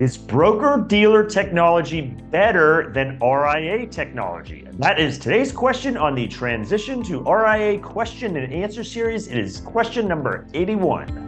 Is 0.00 0.16
broker 0.16 0.84
dealer 0.86 1.24
technology 1.24 2.02
better 2.02 2.92
than 2.94 3.18
RIA 3.18 3.84
technology? 3.88 4.64
That 4.74 5.00
is 5.00 5.18
today's 5.18 5.50
question 5.50 5.96
on 5.96 6.14
the 6.14 6.28
transition 6.28 7.02
to 7.02 7.20
RIA 7.24 7.80
question 7.80 8.36
and 8.36 8.52
answer 8.52 8.84
series. 8.84 9.26
It 9.26 9.38
is 9.38 9.58
question 9.58 10.06
number 10.06 10.46
81. 10.54 11.27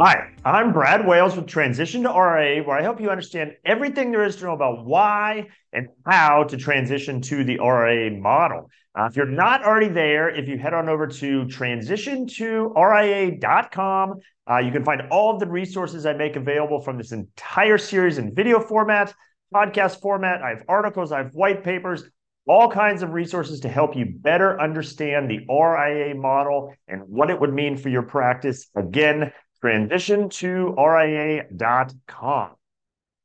Hi, 0.00 0.32
I'm 0.44 0.72
Brad 0.72 1.06
Wales 1.06 1.36
with 1.36 1.46
Transition 1.46 2.02
to 2.02 2.08
RIA, 2.08 2.64
where 2.64 2.76
I 2.76 2.82
help 2.82 3.00
you 3.00 3.10
understand 3.10 3.52
everything 3.64 4.10
there 4.10 4.24
is 4.24 4.34
to 4.36 4.46
know 4.46 4.52
about 4.52 4.84
why 4.84 5.46
and 5.72 5.86
how 6.04 6.42
to 6.42 6.56
transition 6.56 7.20
to 7.20 7.44
the 7.44 7.60
RIA 7.60 8.10
model. 8.10 8.68
Uh, 8.98 9.04
if 9.04 9.14
you're 9.14 9.24
not 9.24 9.64
already 9.64 9.86
there, 9.86 10.28
if 10.28 10.48
you 10.48 10.58
head 10.58 10.74
on 10.74 10.88
over 10.88 11.06
to 11.06 11.44
transitiontoria.com, 11.44 14.14
uh, 14.50 14.58
you 14.58 14.72
can 14.72 14.84
find 14.84 15.02
all 15.12 15.32
of 15.32 15.38
the 15.38 15.46
resources 15.46 16.06
I 16.06 16.14
make 16.14 16.34
available 16.34 16.80
from 16.80 16.98
this 16.98 17.12
entire 17.12 17.78
series 17.78 18.18
in 18.18 18.34
video 18.34 18.58
format, 18.58 19.14
podcast 19.54 20.00
format. 20.00 20.42
I 20.42 20.48
have 20.48 20.64
articles, 20.66 21.12
I 21.12 21.18
have 21.18 21.34
white 21.34 21.62
papers, 21.62 22.02
all 22.46 22.68
kinds 22.68 23.02
of 23.02 23.12
resources 23.12 23.60
to 23.60 23.68
help 23.68 23.96
you 23.96 24.06
better 24.06 24.60
understand 24.60 25.30
the 25.30 25.38
RIA 25.48 26.16
model 26.16 26.74
and 26.88 27.02
what 27.06 27.30
it 27.30 27.40
would 27.40 27.54
mean 27.54 27.76
for 27.76 27.90
your 27.90 28.02
practice. 28.02 28.68
Again, 28.76 29.32
transition 29.64 30.28
to 30.28 30.74
RIA.com. 30.76 32.50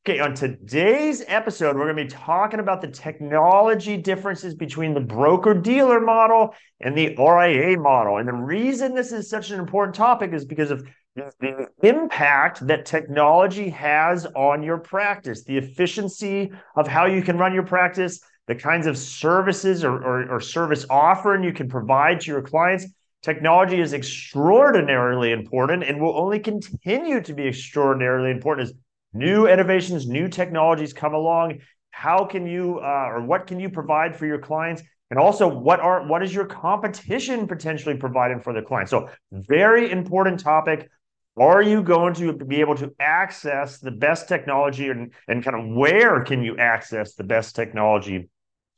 Okay, 0.07 0.19
on 0.21 0.33
today's 0.33 1.21
episode, 1.27 1.75
we're 1.75 1.91
going 1.91 1.97
to 1.97 2.03
be 2.05 2.09
talking 2.09 2.61
about 2.61 2.79
the 2.79 2.87
technology 2.87 3.97
differences 3.97 4.55
between 4.55 4.93
the 4.93 5.01
broker 5.01 5.53
dealer 5.53 5.99
model 5.99 6.55
and 6.79 6.97
the 6.97 7.13
RIA 7.17 7.77
model. 7.77 8.19
And 8.19 8.27
the 8.27 8.31
reason 8.31 8.95
this 8.95 9.11
is 9.11 9.29
such 9.29 9.51
an 9.51 9.59
important 9.59 9.95
topic 9.95 10.31
is 10.31 10.45
because 10.45 10.71
of 10.71 10.87
the 11.17 11.67
impact 11.83 12.65
that 12.67 12.85
technology 12.85 13.67
has 13.71 14.25
on 14.27 14.63
your 14.63 14.77
practice, 14.77 15.43
the 15.43 15.57
efficiency 15.57 16.53
of 16.77 16.87
how 16.87 17.05
you 17.05 17.21
can 17.21 17.37
run 17.37 17.53
your 17.53 17.65
practice, 17.65 18.21
the 18.47 18.55
kinds 18.55 18.87
of 18.87 18.97
services 18.97 19.83
or, 19.83 20.01
or, 20.01 20.35
or 20.35 20.39
service 20.39 20.85
offering 20.89 21.43
you 21.43 21.51
can 21.51 21.67
provide 21.67 22.21
to 22.21 22.31
your 22.31 22.41
clients, 22.41 22.85
Technology 23.21 23.81
is 23.81 23.93
extraordinarily 23.93 25.33
important 25.33 25.83
and 25.83 25.99
will 25.99 26.17
only 26.17 26.39
continue 26.39 27.21
to 27.21 27.33
be 27.33 27.47
extraordinarily 27.47 28.31
important 28.31 28.69
as 28.69 28.73
new 29.13 29.47
innovations, 29.47 30.07
new 30.07 30.29
technologies 30.29 30.93
come 30.93 31.13
along. 31.13 31.59
How 31.91 32.23
can 32.23 32.47
you 32.47 32.79
uh, 32.79 33.09
or 33.09 33.25
what 33.25 33.45
can 33.45 33.59
you 33.59 33.69
provide 33.69 34.15
for 34.15 34.25
your 34.25 34.39
clients? 34.39 34.83
And 35.09 35.19
also, 35.19 35.47
what 35.47 35.79
are 35.79 36.07
what 36.07 36.23
is 36.23 36.33
your 36.33 36.45
competition 36.45 37.47
potentially 37.47 37.97
providing 37.97 38.39
for 38.39 38.53
their 38.53 38.61
clients? 38.61 38.91
So, 38.91 39.09
very 39.31 39.91
important 39.91 40.39
topic. 40.39 40.89
Are 41.37 41.61
you 41.61 41.81
going 41.81 42.13
to 42.15 42.33
be 42.33 42.59
able 42.59 42.75
to 42.75 42.93
access 42.99 43.79
the 43.79 43.91
best 43.91 44.27
technology 44.27 44.89
and, 44.89 45.13
and 45.27 45.43
kind 45.43 45.57
of 45.57 45.75
where 45.75 46.23
can 46.23 46.43
you 46.43 46.57
access 46.57 47.15
the 47.15 47.23
best 47.23 47.55
technology? 47.55 48.29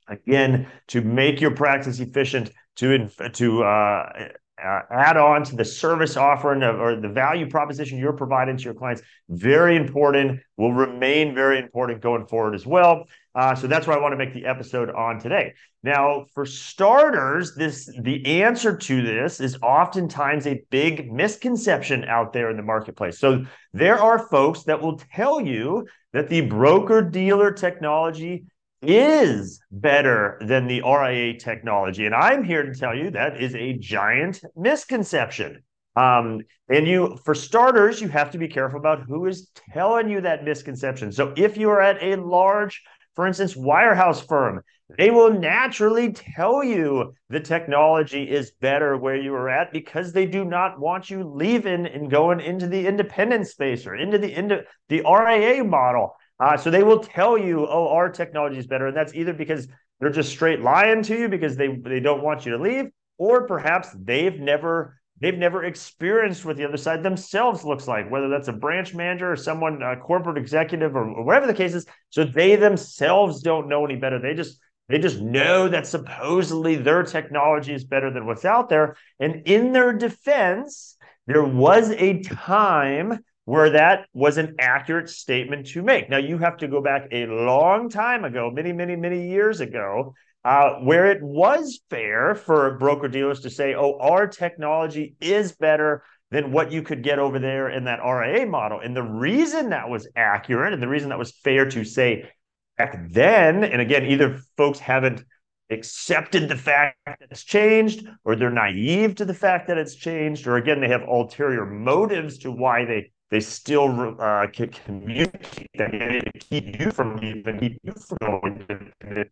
Again, 0.07 0.67
to 0.87 1.01
make 1.01 1.41
your 1.41 1.51
practice 1.51 1.99
efficient, 1.99 2.51
to 2.77 3.07
to 3.33 3.63
uh, 3.63 4.29
uh, 4.63 4.81
add 4.91 5.17
on 5.17 5.43
to 5.43 5.55
the 5.55 5.65
service 5.65 6.15
offering 6.17 6.61
of, 6.61 6.79
or 6.79 6.95
the 6.95 7.09
value 7.09 7.49
proposition 7.49 7.97
you're 7.97 8.13
providing 8.13 8.57
to 8.57 8.63
your 8.63 8.73
clients. 8.73 9.01
Very 9.29 9.75
important. 9.75 10.39
Will 10.57 10.73
remain 10.73 11.33
very 11.33 11.57
important 11.57 12.01
going 12.01 12.27
forward 12.27 12.53
as 12.53 12.65
well. 12.65 13.05
Uh, 13.33 13.55
so 13.55 13.65
that's 13.65 13.87
why 13.87 13.95
I 13.95 13.99
want 13.99 14.11
to 14.11 14.17
make 14.17 14.33
the 14.33 14.45
episode 14.45 14.91
on 14.91 15.19
today. 15.19 15.53
Now, 15.83 16.25
for 16.33 16.45
starters, 16.45 17.55
this 17.55 17.89
the 18.01 18.43
answer 18.43 18.75
to 18.75 19.01
this 19.01 19.39
is 19.39 19.57
oftentimes 19.63 20.45
a 20.45 20.63
big 20.69 21.11
misconception 21.11 22.03
out 22.03 22.33
there 22.33 22.51
in 22.51 22.57
the 22.57 22.63
marketplace. 22.63 23.17
So 23.17 23.45
there 23.73 23.97
are 23.97 24.27
folks 24.27 24.63
that 24.63 24.81
will 24.81 25.01
tell 25.13 25.41
you 25.41 25.87
that 26.13 26.29
the 26.29 26.41
broker 26.41 27.01
dealer 27.01 27.51
technology 27.51 28.45
is 28.81 29.61
better 29.71 30.39
than 30.41 30.67
the 30.67 30.81
RIA 30.81 31.37
technology. 31.39 32.05
And 32.05 32.15
I'm 32.15 32.43
here 32.43 32.63
to 32.63 32.73
tell 32.73 32.95
you 32.95 33.11
that 33.11 33.41
is 33.41 33.55
a 33.55 33.73
giant 33.73 34.41
misconception. 34.55 35.63
Um, 35.95 36.41
and 36.69 36.87
you, 36.87 37.17
for 37.25 37.35
starters, 37.35 38.01
you 38.01 38.07
have 38.07 38.31
to 38.31 38.37
be 38.37 38.47
careful 38.47 38.79
about 38.79 39.03
who 39.03 39.25
is 39.27 39.51
telling 39.73 40.09
you 40.09 40.21
that 40.21 40.43
misconception. 40.43 41.11
So 41.11 41.33
if 41.35 41.57
you 41.57 41.69
are 41.69 41.81
at 41.81 42.01
a 42.01 42.15
large, 42.15 42.81
for 43.15 43.27
instance, 43.27 43.55
wirehouse 43.55 44.25
firm, 44.25 44.63
they 44.97 45.09
will 45.09 45.31
naturally 45.31 46.11
tell 46.11 46.63
you 46.63 47.13
the 47.29 47.39
technology 47.39 48.29
is 48.29 48.51
better 48.51 48.97
where 48.97 49.15
you 49.15 49.33
are 49.33 49.49
at 49.49 49.71
because 49.71 50.11
they 50.11 50.25
do 50.25 50.43
not 50.43 50.79
want 50.79 51.09
you 51.09 51.23
leaving 51.23 51.85
and 51.85 52.11
going 52.11 52.39
into 52.39 52.67
the 52.67 52.87
independent 52.87 53.47
space 53.47 53.85
or 53.85 53.95
into 53.95 54.17
the 54.17 54.33
into 54.33 54.63
the 54.89 55.01
RIA 55.01 55.63
model. 55.63 56.15
Uh, 56.41 56.57
so 56.57 56.71
they 56.71 56.81
will 56.81 56.99
tell 56.99 57.37
you, 57.37 57.67
oh, 57.67 57.89
our 57.89 58.09
technology 58.09 58.57
is 58.57 58.65
better. 58.65 58.87
And 58.87 58.97
that's 58.97 59.13
either 59.13 59.33
because 59.33 59.67
they're 59.99 60.09
just 60.09 60.31
straight 60.31 60.61
lying 60.61 61.03
to 61.03 61.17
you 61.17 61.29
because 61.29 61.55
they, 61.55 61.67
they 61.75 61.99
don't 61.99 62.23
want 62.23 62.45
you 62.45 62.57
to 62.57 62.61
leave, 62.61 62.87
or 63.19 63.45
perhaps 63.45 63.89
they've 63.93 64.39
never 64.39 64.97
they've 65.19 65.37
never 65.37 65.65
experienced 65.65 66.43
what 66.43 66.57
the 66.57 66.65
other 66.65 66.77
side 66.77 67.03
themselves 67.03 67.63
looks 67.63 67.87
like, 67.87 68.09
whether 68.09 68.27
that's 68.27 68.47
a 68.47 68.53
branch 68.53 68.95
manager 68.95 69.31
or 69.31 69.35
someone, 69.35 69.79
a 69.83 69.95
corporate 69.95 70.39
executive, 70.39 70.95
or, 70.95 71.07
or 71.07 71.23
whatever 71.23 71.45
the 71.45 71.53
case 71.53 71.75
is. 71.75 71.85
So 72.09 72.23
they 72.23 72.55
themselves 72.55 73.43
don't 73.43 73.69
know 73.69 73.85
any 73.85 73.97
better. 73.97 74.19
They 74.19 74.33
just 74.33 74.57
they 74.89 74.97
just 74.97 75.21
know 75.21 75.69
that 75.69 75.85
supposedly 75.85 76.75
their 76.75 77.03
technology 77.03 77.73
is 77.73 77.85
better 77.85 78.11
than 78.11 78.25
what's 78.25 78.43
out 78.43 78.67
there. 78.67 78.97
And 79.19 79.43
in 79.45 79.71
their 79.73 79.93
defense, 79.93 80.97
there 81.27 81.43
was 81.43 81.91
a 81.91 82.21
time 82.23 83.23
where 83.45 83.71
that 83.71 84.07
was 84.13 84.37
an 84.37 84.55
accurate 84.59 85.09
statement 85.09 85.67
to 85.67 85.81
make. 85.81 86.09
Now, 86.09 86.17
you 86.17 86.37
have 86.37 86.57
to 86.57 86.67
go 86.67 86.81
back 86.81 87.07
a 87.11 87.25
long 87.25 87.89
time 87.89 88.23
ago, 88.23 88.51
many, 88.51 88.71
many, 88.71 88.95
many 88.95 89.29
years 89.29 89.61
ago, 89.61 90.13
uh, 90.43 90.75
where 90.75 91.07
it 91.11 91.21
was 91.21 91.81
fair 91.89 92.35
for 92.35 92.77
broker 92.77 93.07
dealers 93.07 93.41
to 93.41 93.49
say, 93.49 93.73
oh, 93.75 93.97
our 93.99 94.27
technology 94.27 95.15
is 95.19 95.53
better 95.53 96.03
than 96.29 96.51
what 96.51 96.71
you 96.71 96.81
could 96.81 97.03
get 97.03 97.19
over 97.19 97.39
there 97.39 97.69
in 97.69 97.83
that 97.85 97.99
RIA 97.99 98.45
model. 98.45 98.79
And 98.79 98.95
the 98.95 99.03
reason 99.03 99.69
that 99.69 99.89
was 99.89 100.07
accurate 100.15 100.73
and 100.73 100.81
the 100.81 100.87
reason 100.87 101.09
that 101.09 101.19
was 101.19 101.31
fair 101.31 101.69
to 101.69 101.83
say 101.83 102.29
back 102.77 103.09
then, 103.09 103.63
and 103.63 103.81
again, 103.81 104.05
either 104.05 104.39
folks 104.55 104.79
haven't 104.79 105.23
accepted 105.69 106.47
the 106.47 106.55
fact 106.55 106.97
that 107.05 107.17
it's 107.29 107.43
changed, 107.43 108.07
or 108.23 108.35
they're 108.35 108.49
naive 108.49 109.15
to 109.15 109.25
the 109.25 109.33
fact 109.33 109.67
that 109.67 109.77
it's 109.77 109.95
changed, 109.95 110.47
or 110.47 110.57
again, 110.57 110.81
they 110.81 110.87
have 110.89 111.03
ulterior 111.03 111.65
motives 111.65 112.39
to 112.39 112.51
why 112.51 112.85
they 112.85 113.11
they 113.31 113.39
still 113.39 114.15
uh, 114.19 114.45
can 114.47 114.69
communicate 114.69 115.69
that 115.75 115.91
to 115.91 116.31
keep 116.39 116.79
you 116.79 116.91
from 116.91 117.15
leaving, 117.15 117.59
keep 117.59 117.79
you 117.81 117.93
from 117.93 118.17
going. 118.21 118.91
The 118.99 119.25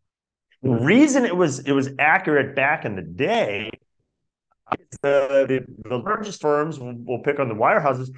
reason 0.63 1.25
it 1.25 1.35
was 1.35 1.59
it 1.59 1.73
was 1.73 1.89
accurate 1.99 2.55
back 2.55 2.85
in 2.85 2.95
the 2.95 3.01
day, 3.01 3.69
the, 5.01 5.45
the, 5.47 5.89
the 5.89 5.97
largest 5.97 6.41
firms 6.41 6.79
will 6.79 7.21
pick 7.23 7.39
on 7.39 7.49
the 7.49 7.55
wirehouses, 7.55 8.09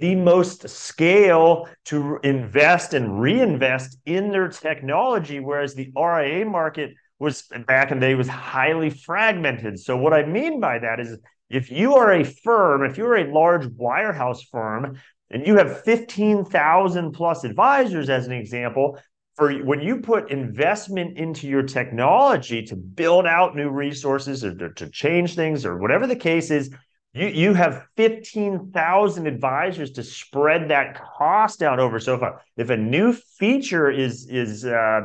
the 0.00 0.14
most 0.16 0.68
scale 0.68 1.68
to 1.86 2.18
invest 2.22 2.94
and 2.94 3.20
reinvest 3.20 3.98
in 4.06 4.30
their 4.30 4.48
technology, 4.48 5.40
whereas 5.40 5.74
the 5.74 5.92
RIA 5.96 6.44
market 6.44 6.92
was 7.20 7.44
back 7.66 7.92
in 7.92 8.00
the 8.00 8.06
day 8.06 8.14
was 8.14 8.28
highly 8.28 8.90
fragmented. 8.90 9.78
So 9.78 9.96
what 9.96 10.12
I 10.12 10.24
mean 10.24 10.58
by 10.58 10.78
that 10.80 10.98
is 11.00 11.18
if 11.50 11.70
you 11.70 11.96
are 11.96 12.12
a 12.12 12.24
firm, 12.24 12.84
if 12.84 12.96
you're 12.96 13.16
a 13.16 13.32
large 13.32 13.66
wirehouse 13.66 14.40
firm 14.50 14.98
and 15.30 15.46
you 15.46 15.56
have 15.56 15.82
15,000 15.82 17.12
plus 17.12 17.44
advisors 17.44 18.10
as 18.10 18.26
an 18.26 18.32
example, 18.32 18.98
for 19.36 19.52
when 19.64 19.80
you 19.80 20.00
put 20.00 20.30
investment 20.30 21.16
into 21.16 21.48
your 21.48 21.62
technology 21.62 22.62
to 22.62 22.76
build 22.76 23.26
out 23.26 23.56
new 23.56 23.70
resources 23.70 24.44
or 24.44 24.68
to 24.70 24.90
change 24.90 25.34
things 25.34 25.64
or 25.64 25.78
whatever 25.78 26.06
the 26.06 26.16
case 26.16 26.50
is, 26.50 26.70
you, 27.14 27.28
you 27.28 27.54
have 27.54 27.86
15,000 27.96 29.26
advisors 29.26 29.92
to 29.92 30.02
spread 30.02 30.68
that 30.68 31.00
cost 31.16 31.62
out 31.62 31.78
over. 31.78 31.98
So 32.00 32.20
a, 32.20 32.40
if 32.56 32.70
a 32.70 32.76
new 32.76 33.12
feature 33.12 33.90
is, 33.90 34.28
is 34.28 34.64
uh, 34.64 35.02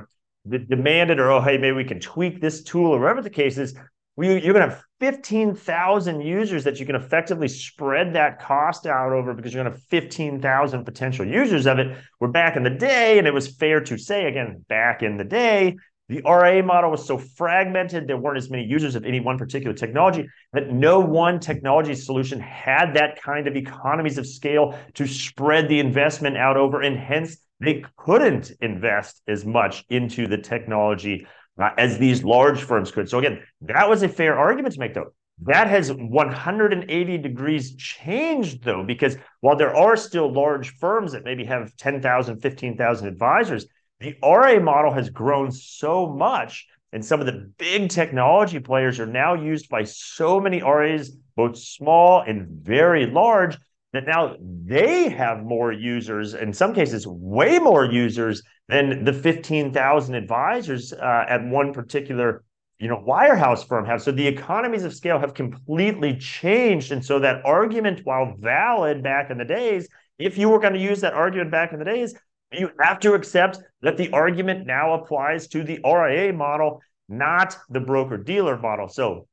demanded 0.48 1.19
or, 1.19 1.31
oh, 1.31 1.42
hey, 1.42 1.57
maybe 1.57 1.75
we 1.75 1.83
can 1.83 2.00
tweak 2.00 2.42
this 2.42 2.63
tool 2.63 2.92
or 2.92 3.00
whatever 3.00 3.21
the 3.21 3.30
case 3.30 3.57
is, 3.57 3.75
you're 4.18 4.54
going 4.54 4.68
to 4.68 4.76
have 4.76 4.84
15,000 5.02 6.22
users 6.22 6.64
that 6.64 6.80
you 6.80 6.86
can 6.86 6.96
effectively 6.96 7.50
spread 7.50 8.14
that 8.14 8.40
cost 8.40 8.86
out 8.86 9.12
over 9.12 9.34
because 9.34 9.54
you're 9.54 9.64
going 9.64 9.74
to 9.74 9.78
have 9.78 9.88
15,000 9.88 10.86
potential 10.86 11.28
users 11.28 11.68
of 11.68 11.80
it. 11.80 11.98
We're 12.20 12.30
back 12.30 12.56
in 12.56 12.64
the 12.64 12.70
day, 12.70 13.18
and 13.18 13.28
it 13.28 13.34
was 13.34 13.56
fair 13.56 13.82
to 13.82 13.98
say, 13.98 14.26
again, 14.26 14.64
back 14.70 15.04
in 15.04 15.18
the 15.18 15.26
day, 15.26 15.76
the 16.08 16.22
RA 16.22 16.62
model 16.62 16.92
was 16.92 17.06
so 17.06 17.18
fragmented, 17.18 18.08
there 18.08 18.18
weren't 18.18 18.38
as 18.38 18.50
many 18.50 18.64
users 18.64 18.96
of 18.96 19.06
any 19.06 19.20
one 19.20 19.40
particular 19.40 19.76
technology 19.76 20.28
that 20.54 20.72
no 20.72 21.00
one 21.00 21.40
technology 21.40 21.96
solution 21.96 22.40
had 22.40 22.94
that 22.94 23.20
kind 23.22 23.48
of 23.48 23.56
economies 23.56 24.20
of 24.20 24.28
scale 24.28 24.78
to 24.94 25.08
spread 25.08 25.68
the 25.68 25.80
investment 25.80 26.38
out 26.38 26.58
over, 26.58 26.82
and 26.82 26.98
hence 26.98 27.38
they 27.60 27.84
couldn't 27.98 28.52
invest 28.62 29.22
as 29.28 29.46
much 29.46 29.84
into 29.90 30.28
the 30.28 30.38
technology 30.38 31.26
uh, 31.60 31.69
as 31.78 31.98
these 31.98 32.24
large 32.24 32.62
firms 32.62 32.92
could. 32.92 33.10
So 33.10 33.19
again, 33.19 33.42
that 33.62 33.90
was 33.90 34.04
a 34.04 34.10
fair 34.10 34.38
argument 34.38 34.74
to 34.75 34.80
make, 34.80 34.94
though. 34.94 35.13
That 35.44 35.68
has 35.68 35.92
180 35.92 37.18
degrees 37.18 37.75
changed, 37.75 38.63
though, 38.63 38.84
because 38.84 39.18
while 39.42 39.57
there 39.57 39.75
are 39.75 39.98
still 39.98 40.31
large 40.31 40.75
firms 40.78 41.12
that 41.12 41.25
maybe 41.25 41.44
have 41.46 41.75
10,000, 41.75 42.40
15,000 42.40 43.07
advisors, 43.07 43.66
the 44.00 44.16
RA 44.24 44.60
model 44.60 44.94
has 44.94 45.10
grown 45.10 45.52
so 45.52 46.07
much. 46.07 46.68
And 46.94 47.04
some 47.04 47.19
of 47.19 47.25
the 47.25 47.52
big 47.57 47.90
technology 47.90 48.60
players 48.60 49.00
are 49.02 49.06
now 49.06 49.34
used 49.34 49.68
by 49.68 49.84
so 49.84 50.40
many 50.40 50.62
RAs, 50.62 51.12
both 51.36 51.57
small 51.57 52.22
and 52.22 52.48
very 52.48 53.06
large, 53.06 53.57
that 53.95 54.06
now 54.06 54.36
they 54.39 55.09
have 55.09 55.44
more 55.44 55.71
users, 55.71 56.33
in 56.33 56.53
some 56.53 56.74
cases, 56.74 57.06
way 57.07 57.59
more 57.59 57.86
users 57.86 58.42
than 58.68 59.03
the 59.03 59.13
15,000 59.13 60.15
advisors 60.15 60.94
uh, 60.94 61.25
at 61.27 61.45
one 61.45 61.74
particular 61.74 62.44
you 62.80 62.89
know 62.89 63.01
wirehouse 63.07 63.65
firm 63.65 63.86
have. 63.86 64.01
So 64.01 64.12
the 64.12 64.27
economies 64.27 64.83
of 64.83 64.94
scale 64.94 65.19
have 65.19 65.33
completely 65.33 66.18
changed. 66.18 66.92
And 66.92 67.03
so 67.03 67.19
that 67.19 67.45
argument 67.45 68.01
while 68.03 68.36
valid 68.38 69.01
back 69.01 69.31
in 69.31 69.38
the 69.38 69.45
days 69.45 69.88
if 70.18 70.38
you 70.38 70.50
were 70.50 70.59
going 70.59 70.74
to 70.74 70.80
use 70.80 71.01
that 71.01 71.13
argument 71.13 71.51
back 71.51 71.74
in 71.74 71.80
the 71.80 71.86
days 71.86 72.13
you 72.51 72.69
have 72.80 73.00
to 73.00 73.13
accept 73.13 73.59
that 73.81 73.97
the 73.97 74.12
argument 74.12 74.65
now 74.65 74.94
applies 74.94 75.47
to 75.47 75.63
the 75.63 75.80
RIA 75.83 76.31
model 76.31 76.81
not 77.07 77.57
the 77.69 77.80
broker 77.80 78.18
dealer 78.18 78.57
model. 78.57 78.88
So 78.88 79.27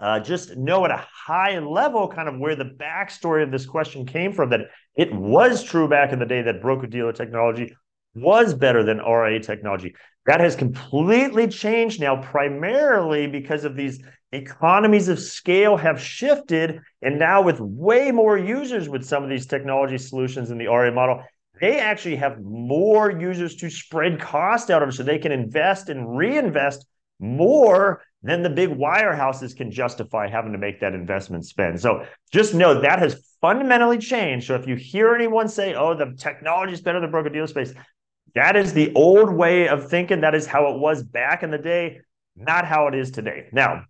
uh, 0.00 0.20
just 0.20 0.56
know 0.56 0.84
at 0.84 0.90
a 0.90 1.06
high 1.12 1.58
level 1.58 2.08
kind 2.08 2.28
of 2.28 2.38
where 2.38 2.56
the 2.56 2.64
backstory 2.64 3.42
of 3.42 3.50
this 3.50 3.66
question 3.66 4.06
came 4.06 4.32
from 4.32 4.50
that 4.50 4.60
it 4.96 5.12
was 5.12 5.62
true 5.62 5.88
back 5.88 6.12
in 6.12 6.18
the 6.18 6.26
day 6.26 6.42
that 6.42 6.62
broker 6.62 6.86
dealer 6.86 7.12
technology 7.12 7.74
was 8.14 8.54
better 8.54 8.82
than 8.82 8.98
RIA 8.98 9.40
technology. 9.40 9.94
That 10.26 10.40
has 10.40 10.56
completely 10.56 11.48
changed 11.48 12.00
now, 12.00 12.20
primarily 12.20 13.26
because 13.26 13.64
of 13.64 13.76
these 13.76 14.02
economies 14.32 15.08
of 15.08 15.18
scale 15.18 15.76
have 15.76 16.00
shifted. 16.00 16.80
And 17.00 17.18
now, 17.18 17.42
with 17.42 17.60
way 17.60 18.10
more 18.10 18.36
users 18.36 18.88
with 18.88 19.04
some 19.04 19.22
of 19.22 19.30
these 19.30 19.46
technology 19.46 19.98
solutions 19.98 20.50
in 20.50 20.58
the 20.58 20.66
RIA 20.66 20.92
model, 20.92 21.22
they 21.60 21.80
actually 21.80 22.16
have 22.16 22.40
more 22.40 23.10
users 23.10 23.56
to 23.56 23.70
spread 23.70 24.20
cost 24.20 24.70
out 24.70 24.82
of 24.82 24.94
so 24.94 25.02
they 25.02 25.18
can 25.18 25.32
invest 25.32 25.88
and 25.88 26.16
reinvest 26.16 26.86
more 27.18 28.02
than 28.22 28.42
the 28.42 28.50
big 28.50 28.70
wirehouses 28.70 29.56
can 29.56 29.70
justify 29.70 30.28
having 30.28 30.52
to 30.52 30.58
make 30.58 30.80
that 30.80 30.94
investment 30.94 31.46
spend. 31.46 31.80
So 31.80 32.04
just 32.32 32.54
know 32.54 32.80
that 32.80 32.98
has 32.98 33.22
fundamentally 33.40 33.98
changed. 33.98 34.46
So 34.46 34.54
if 34.56 34.66
you 34.66 34.74
hear 34.74 35.14
anyone 35.14 35.48
say, 35.48 35.74
oh, 35.74 35.94
the 35.94 36.14
technology 36.16 36.72
is 36.72 36.80
better 36.80 37.00
than 37.00 37.10
broker 37.10 37.28
dealer 37.28 37.46
space, 37.46 37.72
that 38.34 38.56
is 38.56 38.72
the 38.72 38.92
old 38.94 39.32
way 39.32 39.68
of 39.68 39.88
thinking. 39.88 40.20
That 40.22 40.34
is 40.34 40.46
how 40.46 40.72
it 40.72 40.78
was 40.78 41.02
back 41.02 41.42
in 41.42 41.50
the 41.50 41.58
day, 41.58 42.00
not 42.36 42.66
how 42.66 42.88
it 42.88 42.94
is 42.94 43.10
today. 43.10 43.46
Now, 43.52 43.84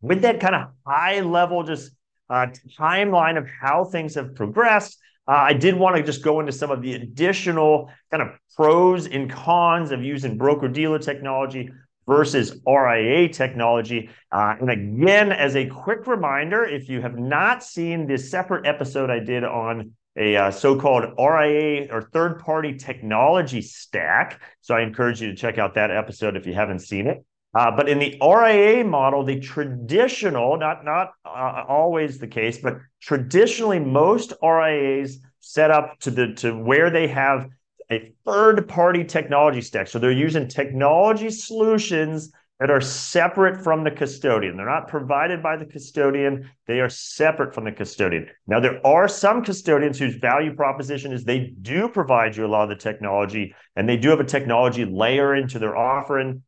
with 0.00 0.22
that 0.22 0.40
kind 0.40 0.54
of 0.54 0.68
high 0.86 1.20
level, 1.20 1.62
just 1.62 1.92
uh, 2.28 2.48
timeline 2.78 3.38
of 3.38 3.46
how 3.48 3.84
things 3.84 4.14
have 4.14 4.34
progressed, 4.34 4.98
uh, 5.26 5.32
I 5.32 5.52
did 5.52 5.76
want 5.76 5.96
to 5.96 6.02
just 6.02 6.22
go 6.22 6.40
into 6.40 6.52
some 6.52 6.70
of 6.70 6.82
the 6.82 6.94
additional 6.94 7.90
kind 8.10 8.22
of 8.22 8.30
pros 8.56 9.06
and 9.06 9.30
cons 9.30 9.92
of 9.92 10.02
using 10.02 10.36
broker 10.36 10.68
dealer 10.68 10.98
technology 10.98 11.70
versus 12.06 12.60
RIA 12.66 13.28
technology. 13.28 14.10
Uh, 14.30 14.54
and 14.60 14.70
again, 14.70 15.32
as 15.32 15.56
a 15.56 15.66
quick 15.66 16.06
reminder, 16.06 16.64
if 16.64 16.88
you 16.88 17.00
have 17.00 17.18
not 17.18 17.62
seen 17.62 18.06
this 18.06 18.30
separate 18.30 18.66
episode 18.66 19.10
I 19.10 19.18
did 19.20 19.44
on 19.44 19.92
a 20.16 20.36
uh, 20.36 20.50
so-called 20.50 21.04
RIA 21.18 21.88
or 21.90 22.02
third-party 22.02 22.76
technology 22.76 23.62
stack. 23.62 24.42
So 24.60 24.74
I 24.74 24.82
encourage 24.82 25.22
you 25.22 25.28
to 25.28 25.36
check 25.36 25.58
out 25.58 25.74
that 25.74 25.90
episode 25.90 26.36
if 26.36 26.46
you 26.46 26.52
haven't 26.52 26.80
seen 26.80 27.06
it. 27.06 27.24
Uh, 27.54 27.70
but 27.70 27.88
in 27.88 27.98
the 27.98 28.18
RIA 28.22 28.82
model, 28.82 29.24
the 29.24 29.38
traditional, 29.38 30.56
not 30.56 30.84
not 30.84 31.12
uh, 31.24 31.64
always 31.68 32.18
the 32.18 32.26
case, 32.26 32.58
but 32.58 32.78
traditionally 33.00 33.78
most 33.78 34.32
RIAs 34.42 35.18
set 35.40 35.70
up 35.70 35.98
to 36.00 36.10
the 36.10 36.32
to 36.34 36.56
where 36.56 36.88
they 36.88 37.08
have 37.08 37.50
a 37.92 38.12
third-party 38.24 39.04
technology 39.04 39.60
stack. 39.60 39.86
So 39.86 39.98
they're 39.98 40.10
using 40.10 40.48
technology 40.48 41.30
solutions 41.30 42.32
that 42.62 42.70
are 42.70 42.80
separate 42.80 43.62
from 43.64 43.82
the 43.82 43.90
custodian. 43.90 44.56
They're 44.56 44.66
not 44.66 44.86
provided 44.86 45.42
by 45.42 45.56
the 45.56 45.66
custodian, 45.66 46.48
they 46.68 46.78
are 46.78 46.88
separate 46.88 47.54
from 47.54 47.64
the 47.64 47.72
custodian. 47.72 48.28
Now, 48.46 48.60
there 48.60 48.84
are 48.86 49.08
some 49.08 49.42
custodians 49.42 49.98
whose 49.98 50.14
value 50.14 50.54
proposition 50.54 51.12
is 51.12 51.24
they 51.24 51.54
do 51.60 51.88
provide 51.88 52.36
you 52.36 52.46
a 52.46 52.48
lot 52.48 52.62
of 52.62 52.68
the 52.68 52.76
technology 52.76 53.52
and 53.74 53.88
they 53.88 53.96
do 53.96 54.10
have 54.10 54.20
a 54.20 54.24
technology 54.24 54.84
layer 54.84 55.34
into 55.34 55.58
their 55.58 55.76
offering. 55.76 56.44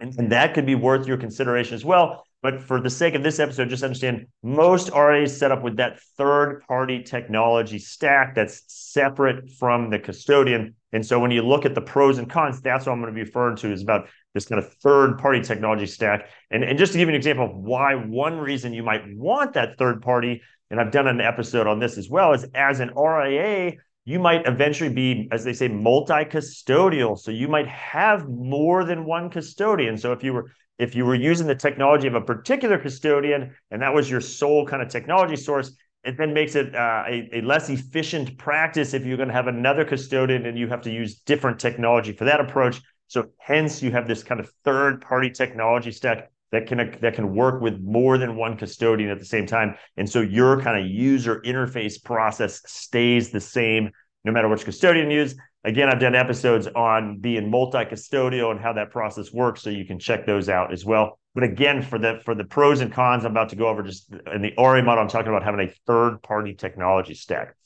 And, 0.00 0.14
and 0.18 0.32
that 0.32 0.52
could 0.52 0.66
be 0.66 0.74
worth 0.74 1.06
your 1.06 1.16
consideration 1.16 1.74
as 1.74 1.84
well. 1.84 2.24
But 2.42 2.60
for 2.60 2.78
the 2.78 2.90
sake 2.90 3.14
of 3.14 3.22
this 3.22 3.40
episode, 3.40 3.70
just 3.70 3.82
understand 3.82 4.26
most 4.42 4.90
RAs 4.90 5.34
set 5.34 5.50
up 5.50 5.62
with 5.62 5.78
that 5.78 5.98
third 6.18 6.60
party 6.68 7.02
technology 7.02 7.78
stack 7.78 8.34
that's 8.34 8.64
separate 8.66 9.50
from 9.52 9.88
the 9.88 9.98
custodian. 9.98 10.74
And 10.94 11.04
so 11.04 11.18
when 11.18 11.32
you 11.32 11.42
look 11.42 11.66
at 11.66 11.74
the 11.74 11.80
pros 11.80 12.18
and 12.18 12.30
cons, 12.30 12.60
that's 12.60 12.86
what 12.86 12.92
I'm 12.92 13.00
going 13.00 13.12
to 13.12 13.14
be 13.14 13.24
referring 13.24 13.56
to 13.56 13.72
is 13.72 13.82
about 13.82 14.08
this 14.32 14.46
kind 14.46 14.60
of 14.60 14.72
third 14.74 15.18
party 15.18 15.40
technology 15.40 15.86
stack. 15.86 16.28
And, 16.52 16.62
and 16.62 16.78
just 16.78 16.92
to 16.92 16.98
give 16.98 17.08
you 17.08 17.14
an 17.14 17.16
example 17.16 17.46
of 17.46 17.56
why 17.56 17.96
one 17.96 18.38
reason 18.38 18.72
you 18.72 18.84
might 18.84 19.02
want 19.16 19.54
that 19.54 19.76
third 19.76 20.02
party, 20.02 20.40
and 20.70 20.80
I've 20.80 20.92
done 20.92 21.08
an 21.08 21.20
episode 21.20 21.66
on 21.66 21.80
this 21.80 21.98
as 21.98 22.08
well, 22.08 22.32
is 22.32 22.46
as 22.54 22.78
an 22.78 22.92
RIA, 22.96 23.72
you 24.04 24.20
might 24.20 24.46
eventually 24.46 24.92
be, 24.92 25.28
as 25.32 25.42
they 25.42 25.52
say, 25.52 25.66
multi 25.66 26.24
custodial. 26.26 27.18
So 27.18 27.32
you 27.32 27.48
might 27.48 27.66
have 27.66 28.28
more 28.28 28.84
than 28.84 29.04
one 29.04 29.30
custodian. 29.30 29.98
So 29.98 30.12
if 30.12 30.22
you 30.22 30.32
were 30.32 30.52
if 30.78 30.94
you 30.94 31.04
were 31.04 31.14
using 31.14 31.46
the 31.46 31.54
technology 31.54 32.08
of 32.08 32.14
a 32.14 32.20
particular 32.20 32.78
custodian 32.78 33.54
and 33.70 33.82
that 33.82 33.94
was 33.94 34.10
your 34.10 34.20
sole 34.20 34.66
kind 34.66 34.82
of 34.82 34.88
technology 34.88 35.36
source, 35.36 35.72
it 36.04 36.16
then 36.18 36.34
makes 36.34 36.54
it 36.54 36.74
uh, 36.74 37.04
a, 37.06 37.28
a 37.32 37.40
less 37.40 37.68
efficient 37.68 38.36
practice 38.38 38.94
if 38.94 39.04
you're 39.04 39.16
going 39.16 39.28
to 39.28 39.34
have 39.34 39.46
another 39.46 39.84
custodian 39.84 40.46
and 40.46 40.58
you 40.58 40.68
have 40.68 40.82
to 40.82 40.90
use 40.90 41.16
different 41.20 41.58
technology 41.58 42.12
for 42.12 42.24
that 42.24 42.40
approach. 42.40 42.80
So 43.08 43.26
hence 43.38 43.82
you 43.82 43.90
have 43.92 44.06
this 44.06 44.22
kind 44.22 44.40
of 44.40 44.50
third 44.64 45.00
party 45.00 45.30
technology 45.30 45.92
stack 45.92 46.30
that 46.52 46.66
can 46.66 46.96
that 47.00 47.14
can 47.14 47.34
work 47.34 47.60
with 47.60 47.80
more 47.80 48.16
than 48.18 48.36
one 48.36 48.56
custodian 48.56 49.10
at 49.10 49.18
the 49.18 49.24
same 49.24 49.46
time. 49.46 49.76
And 49.96 50.08
so 50.08 50.20
your 50.20 50.60
kind 50.60 50.82
of 50.82 50.90
user 50.90 51.40
interface 51.44 52.02
process 52.02 52.62
stays 52.66 53.30
the 53.30 53.40
same 53.40 53.90
no 54.24 54.32
matter 54.32 54.48
which 54.48 54.64
custodian 54.64 55.10
you 55.10 55.18
use. 55.18 55.34
Again, 55.64 55.88
I've 55.88 56.00
done 56.00 56.14
episodes 56.14 56.66
on 56.66 57.18
being 57.18 57.50
multi-custodial 57.50 58.50
and 58.50 58.60
how 58.60 58.74
that 58.74 58.90
process 58.90 59.32
works, 59.32 59.62
so 59.62 59.70
you 59.70 59.84
can 59.84 59.98
check 59.98 60.26
those 60.26 60.48
out 60.48 60.72
as 60.72 60.84
well. 60.84 61.18
But 61.34 61.44
again, 61.44 61.82
for 61.82 61.98
the 61.98 62.20
for 62.24 62.34
the 62.34 62.44
pros 62.44 62.80
and 62.80 62.92
cons, 62.92 63.24
I'm 63.24 63.32
about 63.32 63.48
to 63.48 63.56
go 63.56 63.66
over 63.66 63.82
just 63.82 64.12
in 64.32 64.42
the 64.42 64.52
RA 64.56 64.80
model. 64.82 65.02
I'm 65.02 65.08
talking 65.08 65.28
about 65.28 65.42
having 65.42 65.68
a 65.68 65.72
third-party 65.86 66.54
technology 66.54 67.14
stack. 67.14 67.56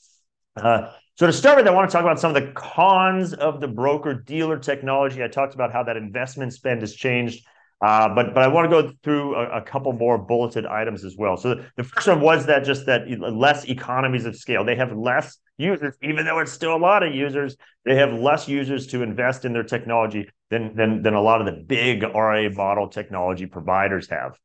Uh, 0.55 0.91
so 1.15 1.27
to 1.27 1.33
start 1.33 1.57
with, 1.57 1.67
I 1.67 1.71
want 1.71 1.89
to 1.89 1.93
talk 1.93 2.01
about 2.01 2.19
some 2.19 2.35
of 2.35 2.41
the 2.41 2.51
cons 2.53 3.33
of 3.33 3.59
the 3.59 3.67
broker 3.67 4.13
dealer 4.13 4.57
technology. 4.57 5.23
I 5.23 5.27
talked 5.27 5.53
about 5.53 5.71
how 5.71 5.83
that 5.83 5.97
investment 5.97 6.53
spend 6.53 6.81
has 6.81 6.95
changed. 6.95 7.45
Uh, 7.81 8.13
but 8.13 8.33
but 8.33 8.43
I 8.43 8.47
want 8.47 8.69
to 8.69 8.69
go 8.69 8.91
through 9.03 9.35
a, 9.35 9.61
couple 9.61 9.93
more 9.93 10.17
bulleted 10.17 10.65
items 10.65 11.05
as 11.05 11.15
well. 11.17 11.37
So 11.37 11.63
the 11.77 11.83
first 11.85 12.07
one 12.07 12.19
was 12.19 12.45
that 12.47 12.65
just 12.65 12.85
that 12.87 13.09
less 13.19 13.69
economies 13.69 14.25
of 14.25 14.35
scale. 14.35 14.65
They 14.65 14.75
have 14.75 14.91
less 14.91 15.37
users, 15.57 15.95
even 16.03 16.25
though 16.25 16.39
it's 16.39 16.51
still 16.51 16.75
a 16.75 16.77
lot 16.77 17.03
of 17.03 17.15
users. 17.15 17.55
They 17.85 17.95
have 17.95 18.11
less 18.11 18.49
users 18.49 18.87
to 18.87 19.01
invest 19.01 19.45
in 19.45 19.53
their 19.53 19.63
technology 19.63 20.27
than 20.49 20.75
than 20.75 21.03
than 21.03 21.13
a 21.13 21.21
lot 21.21 21.39
of 21.39 21.45
the 21.45 21.53
big 21.53 22.03
RA 22.03 22.49
model 22.49 22.89
technology 22.89 23.45
providers 23.45 24.09
have. 24.09 24.37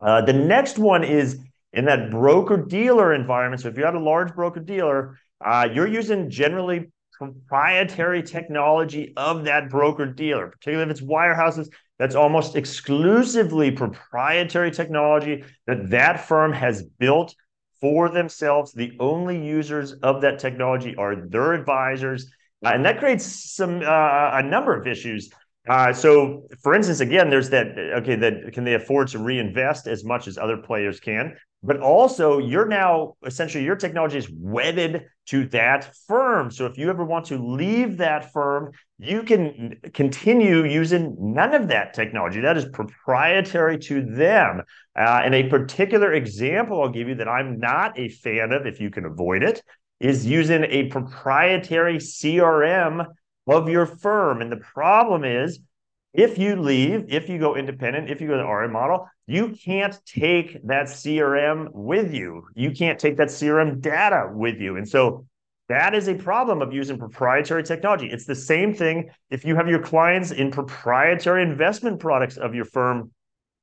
Uh, 0.00 0.20
the 0.20 0.34
next 0.34 0.78
one 0.78 1.04
is 1.04 1.38
in 1.72 1.86
that 1.86 2.10
broker 2.10 2.58
dealer 2.58 3.14
environment. 3.14 3.62
So 3.62 3.68
if 3.68 3.78
you 3.78 3.84
have 3.84 3.94
a 3.94 4.00
large 4.00 4.34
broker 4.34 4.60
dealer, 4.60 5.18
uh, 5.42 5.68
you're 5.72 5.88
using 5.88 6.28
generally 6.28 6.92
proprietary 7.12 8.22
technology 8.22 9.12
of 9.16 9.44
that 9.44 9.70
broker 9.70 10.06
dealer, 10.06 10.48
particularly 10.48 10.90
if 10.90 10.98
it's 10.98 11.06
wirehouses 11.06 11.68
that's 11.98 12.14
almost 12.14 12.56
exclusively 12.56 13.70
proprietary 13.70 14.70
technology 14.70 15.44
that 15.66 15.90
that 15.90 16.26
firm 16.26 16.52
has 16.52 16.82
built 16.82 17.34
for 17.80 18.08
themselves. 18.08 18.72
The 18.72 18.96
only 19.00 19.44
users 19.44 19.92
of 19.92 20.20
that 20.22 20.38
technology 20.38 20.96
are 20.96 21.16
their 21.16 21.52
advisors. 21.52 22.30
Uh, 22.64 22.70
and 22.74 22.84
that 22.84 22.98
creates 22.98 23.54
some 23.54 23.82
uh, 23.82 24.30
a 24.32 24.42
number 24.42 24.78
of 24.78 24.86
issues. 24.86 25.30
Uh, 25.68 25.92
so, 25.92 26.46
for 26.62 26.74
instance, 26.74 27.00
again, 27.00 27.28
there's 27.30 27.50
that. 27.50 27.78
Okay, 27.78 28.16
that 28.16 28.52
can 28.52 28.64
they 28.64 28.74
afford 28.74 29.08
to 29.08 29.18
reinvest 29.18 29.86
as 29.86 30.04
much 30.04 30.26
as 30.26 30.38
other 30.38 30.56
players 30.56 30.98
can? 30.98 31.36
but 31.62 31.80
also 31.80 32.38
you're 32.38 32.66
now 32.66 33.16
essentially 33.26 33.64
your 33.64 33.76
technology 33.76 34.16
is 34.16 34.30
wedded 34.30 35.06
to 35.26 35.46
that 35.48 35.92
firm. 36.06 36.50
So 36.50 36.66
if 36.66 36.78
you 36.78 36.88
ever 36.88 37.04
want 37.04 37.26
to 37.26 37.38
leave 37.38 37.96
that 37.98 38.32
firm, 38.32 38.72
you 38.98 39.22
can 39.22 39.80
continue 39.92 40.64
using 40.64 41.16
none 41.18 41.54
of 41.54 41.68
that 41.68 41.94
technology. 41.94 42.40
That 42.40 42.56
is 42.56 42.66
proprietary 42.66 43.78
to 43.80 44.04
them. 44.04 44.62
Uh, 44.96 45.22
and 45.24 45.34
a 45.34 45.48
particular 45.48 46.12
example 46.12 46.80
I'll 46.80 46.88
give 46.90 47.08
you 47.08 47.16
that 47.16 47.28
I'm 47.28 47.58
not 47.58 47.98
a 47.98 48.08
fan 48.08 48.52
of, 48.52 48.66
if 48.66 48.80
you 48.80 48.90
can 48.90 49.04
avoid 49.04 49.42
it, 49.42 49.62
is 50.00 50.24
using 50.24 50.64
a 50.64 50.84
proprietary 50.84 51.96
CRM 51.96 53.04
of 53.48 53.68
your 53.68 53.86
firm. 53.86 54.40
And 54.42 54.52
the 54.52 54.58
problem 54.58 55.24
is 55.24 55.60
if 56.14 56.38
you 56.38 56.56
leave, 56.56 57.06
if 57.08 57.28
you 57.28 57.38
go 57.38 57.56
independent, 57.56 58.10
if 58.10 58.20
you 58.20 58.28
go 58.28 58.36
to 58.36 58.42
the 58.42 58.48
RA 58.48 58.68
model, 58.68 59.08
you 59.26 59.56
can't 59.62 59.98
take 60.06 60.54
that 60.66 60.86
CRM 60.86 61.68
with 61.72 62.14
you. 62.14 62.46
You 62.54 62.70
can't 62.70 62.98
take 62.98 63.16
that 63.18 63.28
CRM 63.28 63.80
data 63.80 64.30
with 64.32 64.58
you. 64.58 64.76
And 64.76 64.88
so 64.88 65.26
that 65.68 65.94
is 65.94 66.08
a 66.08 66.14
problem 66.14 66.62
of 66.62 66.72
using 66.72 66.98
proprietary 66.98 67.62
technology. 67.62 68.08
It's 68.08 68.24
the 68.24 68.34
same 68.34 68.74
thing 68.74 69.10
if 69.30 69.44
you 69.44 69.54
have 69.56 69.68
your 69.68 69.82
clients 69.82 70.30
in 70.30 70.50
proprietary 70.50 71.42
investment 71.42 72.00
products 72.00 72.38
of 72.38 72.54
your 72.54 72.64
firm 72.64 73.10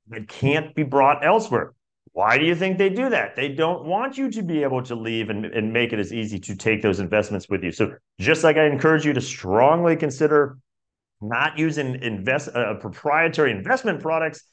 that 0.10 0.28
can't 0.28 0.76
be 0.76 0.84
brought 0.84 1.26
elsewhere. 1.26 1.74
Why 2.16 2.38
do 2.38 2.46
you 2.46 2.56
think 2.56 2.78
they 2.78 2.88
do 2.88 3.10
that? 3.10 3.36
They 3.36 3.50
don't 3.50 3.84
want 3.84 4.18
you 4.18 4.32
to 4.32 4.42
be 4.42 4.64
able 4.64 4.82
to 4.84 4.96
leave 4.96 5.30
and, 5.30 5.46
and 5.48 5.74
make 5.74 5.92
it 5.92 6.00
as 6.00 6.14
easy 6.14 6.40
to 6.40 6.56
take 6.56 6.82
those 6.82 7.02
investments 7.02 7.50
with 7.50 7.62
you. 7.62 7.74
So 7.74 7.94
just 8.22 8.42
like 8.42 8.56
I 8.56 8.68
encourage 8.68 9.06
you 9.06 9.12
to 9.12 9.20
strongly 9.20 9.98
consider 9.98 10.58
not 11.20 11.60
using 11.60 12.02
invest 12.02 12.56
uh, 12.56 12.76
proprietary 12.76 13.52
investment 13.52 14.02
products, 14.02 14.46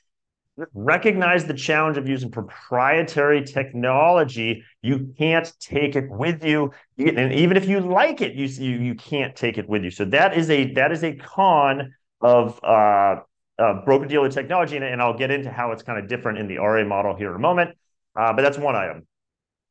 recognize 0.75 1.45
the 1.45 1.55
challenge 1.55 1.99
of 1.99 2.09
using 2.09 2.33
proprietary 2.33 3.45
technology. 3.45 4.65
You 4.83 5.15
can't 5.17 5.53
take 5.61 5.95
it 5.95 6.11
with 6.11 6.45
you, 6.45 6.73
and 6.99 7.33
even 7.33 7.57
if 7.57 7.69
you 7.69 7.79
like 7.79 8.23
it, 8.23 8.35
you 8.35 8.47
you, 8.47 8.79
you 8.79 8.97
can't 8.97 9.37
take 9.37 9.57
it 9.57 9.69
with 9.69 9.85
you. 9.85 9.93
So 9.93 10.05
that 10.07 10.37
is 10.37 10.51
a 10.51 10.73
that 10.75 10.91
is 10.91 11.05
a 11.05 11.15
con 11.15 11.95
of 12.21 12.59
uh, 12.65 13.21
uh, 13.63 13.85
broker 13.85 14.07
dealer 14.07 14.29
technology, 14.29 14.77
and, 14.77 15.01
I'll 15.01 15.17
get 15.17 15.31
into 15.31 15.51
how 15.51 15.73
it's 15.73 15.83
kind 15.83 15.99
of 15.99 16.09
different 16.09 16.39
in 16.39 16.49
the 16.49 16.59
RA 16.59 16.85
model 16.85 17.15
here 17.15 17.31
in 17.31 17.37
a 17.37 17.39
moment. 17.39 17.71
Uh, 18.17 18.33
but 18.33 18.43
that's 18.43 18.59
one 18.59 18.77
item. 18.77 19.07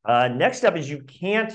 Uh, 0.06 0.30
next 0.30 0.64
up 0.64 0.76
is 0.76 0.90
you 0.90 1.04
can't. 1.04 1.54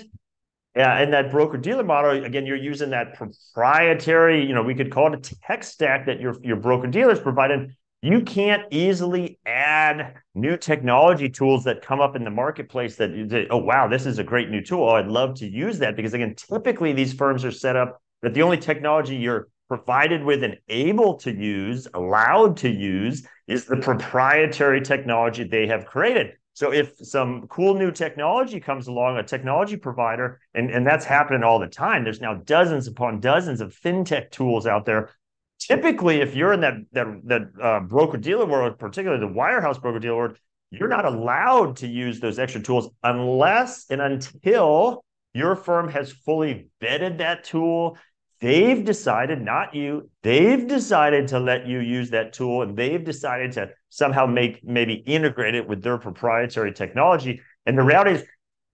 In 0.77 1.11
that 1.13 1.31
broker 1.31 1.57
dealer 1.57 1.85
model, 1.85 2.23
again, 2.23 2.45
you're 2.45 2.55
using 2.55 2.91
that 2.91 3.15
proprietary, 3.15 4.45
you 4.45 4.55
know, 4.55 4.63
we 4.63 4.75
could 4.75 4.93
call 4.93 5.11
it 5.11 5.27
a 5.27 5.35
tech 5.47 5.65
stack 5.65 6.05
that 6.05 6.21
your 6.21 6.37
your 6.43 6.57
broker 6.57 6.87
dealers 6.87 7.19
provided 7.19 7.75
you 8.03 8.21
can't 8.21 8.63
easily 8.71 9.39
add 9.47 10.15
new 10.35 10.57
technology 10.57 11.29
tools 11.29 11.65
that 11.65 11.83
come 11.83 12.01
up 12.01 12.15
in 12.15 12.25
the 12.25 12.31
marketplace 12.31 12.97
that 12.97 13.11
you 13.11 13.29
say, 13.29 13.47
oh 13.51 13.57
wow 13.57 13.89
this 13.89 14.07
is 14.07 14.19
a 14.19 14.25
great 14.25 14.51
new 14.51 14.63
tool 14.63 14.91
i'd 14.91 15.09
love 15.09 15.35
to 15.35 15.47
use 15.47 15.79
that 15.79 15.97
because 15.97 16.15
again 16.15 16.35
typically 16.37 16.93
these 16.93 17.13
firms 17.13 17.45
are 17.45 17.51
set 17.51 17.75
up 17.75 18.01
that 18.23 18.35
the 18.35 18.43
only 18.43 18.59
technology 18.59 19.17
you're 19.17 19.49
provided 19.69 20.23
with 20.23 20.43
and 20.43 20.59
able 20.69 21.15
to 21.15 21.33
use 21.33 21.89
allowed 21.95 22.57
to 22.57 22.69
use 22.69 23.27
is 23.47 23.65
the 23.65 23.77
proprietary 23.77 24.81
technology 24.81 25.45
they 25.45 25.67
have 25.67 25.87
created 25.87 26.33
so 26.55 26.73
if 26.73 26.97
some 26.99 27.47
cool 27.49 27.75
new 27.75 27.91
technology 27.91 28.61
comes 28.61 28.87
along 28.87 29.19
a 29.19 29.23
technology 29.23 29.77
provider 29.77 30.41
and, 30.55 30.71
and 30.71 30.87
that's 30.87 31.05
happening 31.05 31.43
all 31.43 31.59
the 31.59 31.67
time 31.67 32.05
there's 32.05 32.21
now 32.21 32.35
dozens 32.35 32.87
upon 32.87 33.21
dozens 33.21 33.61
of 33.61 33.75
fintech 33.75 34.31
tools 34.31 34.67
out 34.67 34.85
there 34.85 35.11
typically 35.59 36.21
if 36.21 36.35
you're 36.35 36.53
in 36.53 36.61
that 36.61 36.75
that 36.93 37.07
that 37.25 37.43
uh, 37.61 37.81
broker 37.81 38.17
dealer 38.19 38.47
world, 38.47 38.79
particularly 38.79 39.21
the 39.21 39.33
wirehouse 39.33 39.81
broker 39.81 39.99
dealer 39.99 40.17
world, 40.17 40.39
you're 40.71 40.89
not 40.89 41.05
allowed 41.05 41.77
to 41.77 41.87
use 41.87 42.21
those 42.21 42.39
extra 42.39 42.61
tools 42.61 42.89
unless 43.03 43.87
and 43.91 44.01
until 44.01 45.05
your 45.35 45.55
firm 45.55 45.89
has 45.89 46.13
fully 46.13 46.69
vetted 46.83 47.19
that 47.19 47.45
tool. 47.45 47.99
They've 48.41 48.85
decided, 48.85 49.41
not 49.41 49.75
you, 49.75 50.11
they've 50.23 50.67
decided 50.67 51.29
to 51.29 51.41
let 51.41 51.67
you 51.67 51.81
use 51.81 52.11
that 52.11 52.33
tool 52.33 52.63
and 52.63 52.77
they've 52.77 53.03
decided 53.03 53.53
to 53.53 53.71
somehow 53.89 54.27
make 54.27 54.63
maybe 54.63 54.95
integrate 54.95 55.55
it 55.55 55.67
with 55.67 55.83
their 55.83 55.97
proprietary 55.97 56.73
technology. 56.73 57.41
And 57.65 57.79
the 57.79 57.83
reality 57.83 58.13
is 58.13 58.25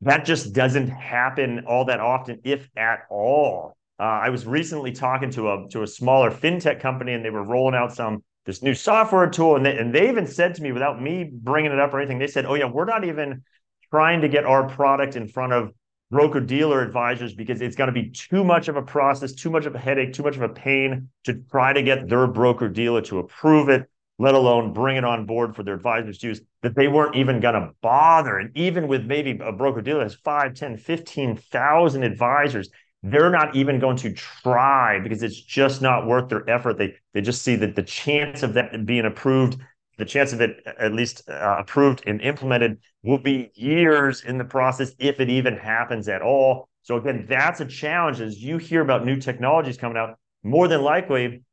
that 0.02 0.25
just 0.25 0.52
doesn't 0.52 0.88
happen 0.88 1.64
all 1.66 1.85
that 1.85 2.00
often, 2.00 2.40
if 2.45 2.69
at 2.76 3.00
all. 3.09 3.76
Uh, 4.00 4.02
I 4.02 4.31
was 4.31 4.47
recently 4.47 4.90
talking 4.90 5.31
to 5.31 5.52
a 5.52 5.69
to 5.71 5.83
a 5.83 5.87
smaller 5.87 6.33
fintech 6.33 6.81
company, 6.81 7.12
and 7.12 7.25
they 7.25 7.31
were 7.31 7.45
rolling 7.45 7.76
out 7.76 7.95
some 7.95 8.25
this 8.45 8.62
new 8.62 8.75
software 8.75 9.31
tool, 9.31 9.54
and 9.54 9.64
they, 9.64 9.78
and 9.78 9.95
they 9.95 10.09
even 10.09 10.26
said 10.26 10.57
to 10.57 10.62
me 10.62 10.73
without 10.73 11.00
me 11.00 11.31
bringing 11.33 11.71
it 11.71 11.78
up 11.78 11.95
or 11.95 12.00
anything, 12.00 12.19
they 12.19 12.26
said, 12.26 12.47
"Oh 12.47 12.54
yeah, 12.54 12.64
we're 12.64 12.85
not 12.85 13.04
even 13.04 13.45
trying 13.90 14.23
to 14.23 14.28
get 14.28 14.45
our 14.45 14.69
product 14.69 15.14
in 15.14 15.28
front 15.28 15.52
of 15.52 15.73
broker 16.12 16.38
dealer 16.38 16.83
advisors 16.83 17.35
because 17.35 17.61
it's 17.61 17.75
going 17.75 17.92
to 17.92 17.92
be 17.92 18.11
too 18.11 18.45
much 18.45 18.69
of 18.69 18.76
a 18.76 18.83
process, 18.83 19.33
too 19.33 19.50
much 19.50 19.66
of 19.66 19.75
a 19.75 19.78
headache, 19.78 20.12
too 20.12 20.23
much 20.23 20.37
of 20.37 20.42
a 20.42 20.49
pain 20.49 21.09
to 21.25 21.42
try 21.50 21.73
to 21.73 21.83
get 21.83 22.09
their 22.09 22.28
broker 22.28 22.69
dealer 22.69 23.00
to 23.02 23.19
approve 23.19 23.69
it." 23.69 23.88
let 24.19 24.35
alone 24.37 24.73
bring 24.73 24.97
it 24.97 25.04
on 25.04 25.26
board 25.26 25.57
for 25.57 25.64
their 25.64 25.75
advisors 25.75 26.19
to 26.19 26.28
use, 26.28 26.40
that 26.62 26.76
they 26.76 26.87
weren't 26.87 27.16
even 27.16 27.40
going 27.40 27.54
to 27.54 27.71
bother. 27.81 28.38
And 28.38 28.57
even 28.57 28.87
with 28.87 29.04
maybe 29.04 29.37
a 29.42 29.50
broker 29.50 29.81
dealer 29.81 30.04
has 30.04 30.14
5, 30.14 30.54
10, 30.54 30.76
15,000 30.76 32.02
advisors, 32.04 32.69
they're 33.02 33.31
not 33.31 33.57
even 33.57 33.81
going 33.81 33.97
to 33.97 34.12
try 34.12 35.00
because 35.00 35.25
it's 35.25 35.40
just 35.40 35.83
not 35.83 36.07
worth 36.07 36.28
their 36.28 36.49
effort. 36.49 36.78
They 36.78 36.95
they 37.14 37.21
just 37.21 37.42
see 37.42 37.57
that 37.57 37.75
the 37.75 37.83
chance 37.83 38.45
of 38.45 38.54
that 38.54 38.87
being 38.87 39.07
approved, 39.07 39.57
the 40.03 40.09
chance 40.11 40.33
of 40.33 40.41
it 40.41 40.57
at 40.81 40.93
least 40.93 41.29
uh, 41.29 41.57
approved 41.61 42.03
and 42.09 42.21
implemented 42.21 42.79
will 43.05 43.19
be 43.19 43.53
years 43.55 44.25
in 44.25 44.37
the 44.37 44.45
process 44.45 44.93
if 44.99 45.21
it 45.21 45.31
even 45.31 45.57
happens 45.57 46.09
at 46.09 46.23
all. 46.23 46.69
So 46.83 46.97
again, 46.97 47.27
that's 47.29 47.61
a 47.61 47.65
challenge 47.65 48.21
as 48.21 48.43
you 48.43 48.59
hear 48.59 48.81
about 48.81 49.07
new 49.07 49.17
technologies 49.21 49.77
coming 49.77 49.97
out. 49.97 50.19
More 50.43 50.67
than 50.67 50.83
likely, 50.83 51.45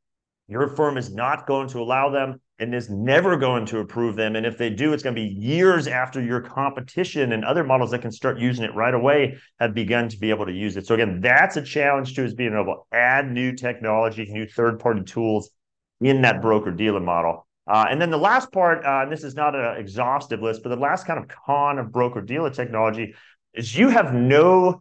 your 0.48 0.66
firm 0.74 0.98
is 0.98 1.14
not 1.14 1.46
going 1.46 1.68
to 1.68 1.78
allow 1.78 2.10
them 2.10 2.40
and 2.58 2.74
is 2.74 2.90
never 2.90 3.36
going 3.36 3.66
to 3.66 3.78
approve 3.78 4.16
them. 4.16 4.34
And 4.34 4.44
if 4.44 4.58
they 4.58 4.68
do, 4.68 4.92
it's 4.92 5.04
going 5.04 5.14
to 5.14 5.22
be 5.22 5.28
years 5.28 5.86
after 5.86 6.20
your 6.20 6.40
competition 6.40 7.30
and 7.30 7.44
other 7.44 7.62
models 7.62 7.92
that 7.92 8.02
can 8.02 8.10
start 8.10 8.40
using 8.40 8.64
it 8.64 8.74
right 8.74 8.92
away 8.92 9.38
have 9.60 9.74
begun 9.74 10.08
to 10.08 10.18
be 10.18 10.30
able 10.30 10.46
to 10.46 10.52
use 10.52 10.76
it. 10.76 10.88
So 10.88 10.96
again, 10.96 11.20
that's 11.20 11.56
a 11.56 11.62
challenge 11.62 12.16
too, 12.16 12.24
is 12.24 12.34
being 12.34 12.54
able 12.54 12.84
to 12.90 12.96
add 12.96 13.30
new 13.30 13.54
technology, 13.54 14.26
new 14.28 14.44
third-party 14.44 15.04
tools 15.04 15.50
in 16.00 16.22
that 16.22 16.42
broker 16.42 16.72
dealer 16.72 16.98
model. 16.98 17.46
Uh, 17.66 17.86
and 17.88 18.00
then 18.00 18.10
the 18.10 18.18
last 18.18 18.50
part, 18.52 18.84
uh, 18.84 19.02
and 19.02 19.12
this 19.12 19.22
is 19.22 19.34
not 19.34 19.54
an 19.54 19.76
exhaustive 19.78 20.40
list, 20.40 20.62
but 20.62 20.70
the 20.70 20.76
last 20.76 21.06
kind 21.06 21.18
of 21.18 21.28
con 21.28 21.78
of 21.78 21.92
broker 21.92 22.20
dealer 22.20 22.50
technology 22.50 23.14
is 23.54 23.76
you 23.76 23.88
have 23.88 24.12
no 24.14 24.80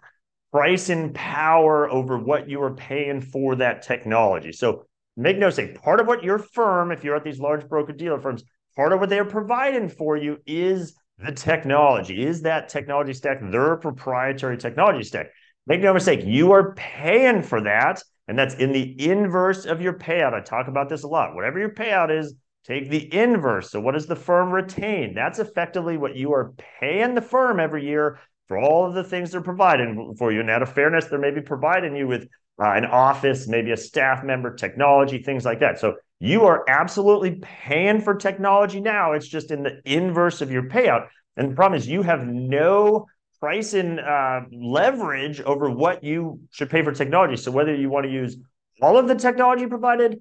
pricing 0.51 1.13
power 1.13 1.89
over 1.89 2.17
what 2.17 2.49
you 2.49 2.61
are 2.61 2.73
paying 2.73 3.21
for 3.21 3.55
that 3.55 3.83
technology. 3.83 4.51
So 4.51 4.85
make 5.15 5.37
no 5.37 5.47
mistake, 5.47 5.79
part 5.81 5.99
of 5.99 6.07
what 6.07 6.23
your 6.23 6.39
firm, 6.39 6.91
if 6.91 7.03
you're 7.03 7.15
at 7.15 7.23
these 7.23 7.39
large 7.39 7.67
broker 7.67 7.93
dealer 7.93 8.19
firms, 8.19 8.43
part 8.75 8.93
of 8.93 8.99
what 8.99 9.09
they're 9.09 9.25
providing 9.25 9.89
for 9.89 10.17
you 10.17 10.37
is 10.47 10.95
the 11.19 11.31
technology, 11.31 12.25
is 12.25 12.41
that 12.41 12.69
technology 12.69 13.13
stack, 13.13 13.39
their 13.51 13.75
proprietary 13.75 14.57
technology 14.57 15.03
stack. 15.03 15.27
Make 15.67 15.81
no 15.81 15.93
mistake, 15.93 16.21
you 16.23 16.53
are 16.53 16.73
paying 16.73 17.43
for 17.43 17.61
that. 17.61 18.01
And 18.27 18.37
that's 18.37 18.53
in 18.55 18.71
the 18.71 19.09
inverse 19.09 19.65
of 19.65 19.81
your 19.81 19.93
payout. 19.93 20.35
I 20.35 20.41
talk 20.41 20.67
about 20.67 20.87
this 20.87 21.01
a 21.01 21.07
lot. 21.07 21.33
Whatever 21.33 21.57
your 21.57 21.73
payout 21.73 22.15
is, 22.15 22.35
take 22.69 22.89
the 22.89 23.13
inverse. 23.13 23.71
So, 23.71 23.79
what 23.79 23.93
does 23.93 24.05
the 24.05 24.15
firm 24.15 24.51
retain? 24.51 25.13
That's 25.13 25.39
effectively 25.39 25.97
what 25.97 26.15
you 26.15 26.33
are 26.33 26.53
paying 26.79 27.15
the 27.15 27.21
firm 27.21 27.59
every 27.59 27.85
year 27.85 28.19
for 28.47 28.57
all 28.57 28.85
of 28.85 28.93
the 28.93 29.03
things 29.03 29.31
they're 29.31 29.41
providing 29.41 30.15
for 30.17 30.31
you. 30.31 30.39
And 30.39 30.49
out 30.49 30.61
of 30.61 30.73
fairness, 30.73 31.05
they're 31.05 31.19
maybe 31.19 31.41
providing 31.41 31.95
you 31.95 32.07
with 32.07 32.27
uh, 32.61 32.71
an 32.71 32.85
office, 32.85 33.47
maybe 33.47 33.71
a 33.71 33.77
staff 33.77 34.23
member, 34.23 34.53
technology, 34.53 35.21
things 35.23 35.45
like 35.45 35.59
that. 35.59 35.79
So 35.79 35.95
you 36.19 36.43
are 36.45 36.65
absolutely 36.67 37.41
paying 37.41 38.01
for 38.01 38.15
technology 38.15 38.81
now. 38.81 39.13
It's 39.13 39.27
just 39.27 39.51
in 39.51 39.63
the 39.63 39.81
inverse 39.85 40.41
of 40.41 40.51
your 40.51 40.63
payout. 40.63 41.07
And 41.37 41.51
the 41.51 41.55
problem 41.55 41.77
is 41.77 41.87
you 41.87 42.01
have 42.01 42.27
no 42.27 43.05
pricing 43.39 43.99
uh, 43.99 44.41
leverage 44.51 45.39
over 45.41 45.69
what 45.69 46.03
you 46.03 46.41
should 46.51 46.69
pay 46.69 46.83
for 46.83 46.91
technology. 46.91 47.37
So 47.37 47.51
whether 47.51 47.73
you 47.73 47.89
want 47.89 48.05
to 48.05 48.11
use 48.11 48.35
all 48.81 48.97
of 48.97 49.07
the 49.07 49.15
technology 49.15 49.65
provided, 49.65 50.19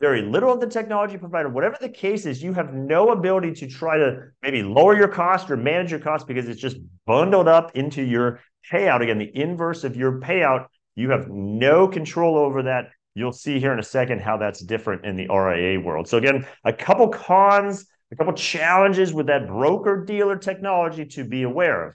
very 0.00 0.22
little 0.22 0.52
of 0.52 0.60
the 0.60 0.66
technology 0.66 1.18
provider, 1.18 1.48
whatever 1.48 1.76
the 1.80 1.88
case 1.88 2.24
is, 2.26 2.42
you 2.42 2.52
have 2.52 2.72
no 2.72 3.10
ability 3.10 3.52
to 3.52 3.66
try 3.66 3.96
to 3.98 4.28
maybe 4.42 4.62
lower 4.62 4.96
your 4.96 5.08
cost 5.08 5.50
or 5.50 5.56
manage 5.56 5.90
your 5.90 6.00
cost 6.00 6.26
because 6.26 6.48
it's 6.48 6.60
just 6.60 6.76
bundled 7.06 7.48
up 7.48 7.76
into 7.76 8.02
your 8.02 8.40
payout. 8.70 9.02
Again, 9.02 9.18
the 9.18 9.30
inverse 9.34 9.82
of 9.84 9.96
your 9.96 10.20
payout 10.20 10.66
you 10.98 11.10
have 11.10 11.28
no 11.28 11.86
control 11.86 12.36
over 12.36 12.64
that. 12.64 12.90
You'll 13.14 13.32
see 13.32 13.60
here 13.60 13.72
in 13.72 13.78
a 13.78 13.84
second 13.84 14.20
how 14.20 14.36
that's 14.36 14.60
different 14.60 15.04
in 15.04 15.14
the 15.14 15.28
RIA 15.28 15.78
world. 15.78 16.08
So 16.08 16.18
again, 16.18 16.44
a 16.64 16.72
couple 16.72 17.06
cons, 17.08 17.86
a 18.10 18.16
couple 18.16 18.32
challenges 18.32 19.12
with 19.12 19.28
that 19.28 19.46
broker 19.46 20.04
dealer 20.04 20.36
technology 20.36 21.04
to 21.06 21.22
be 21.22 21.44
aware 21.44 21.90
of. 21.90 21.94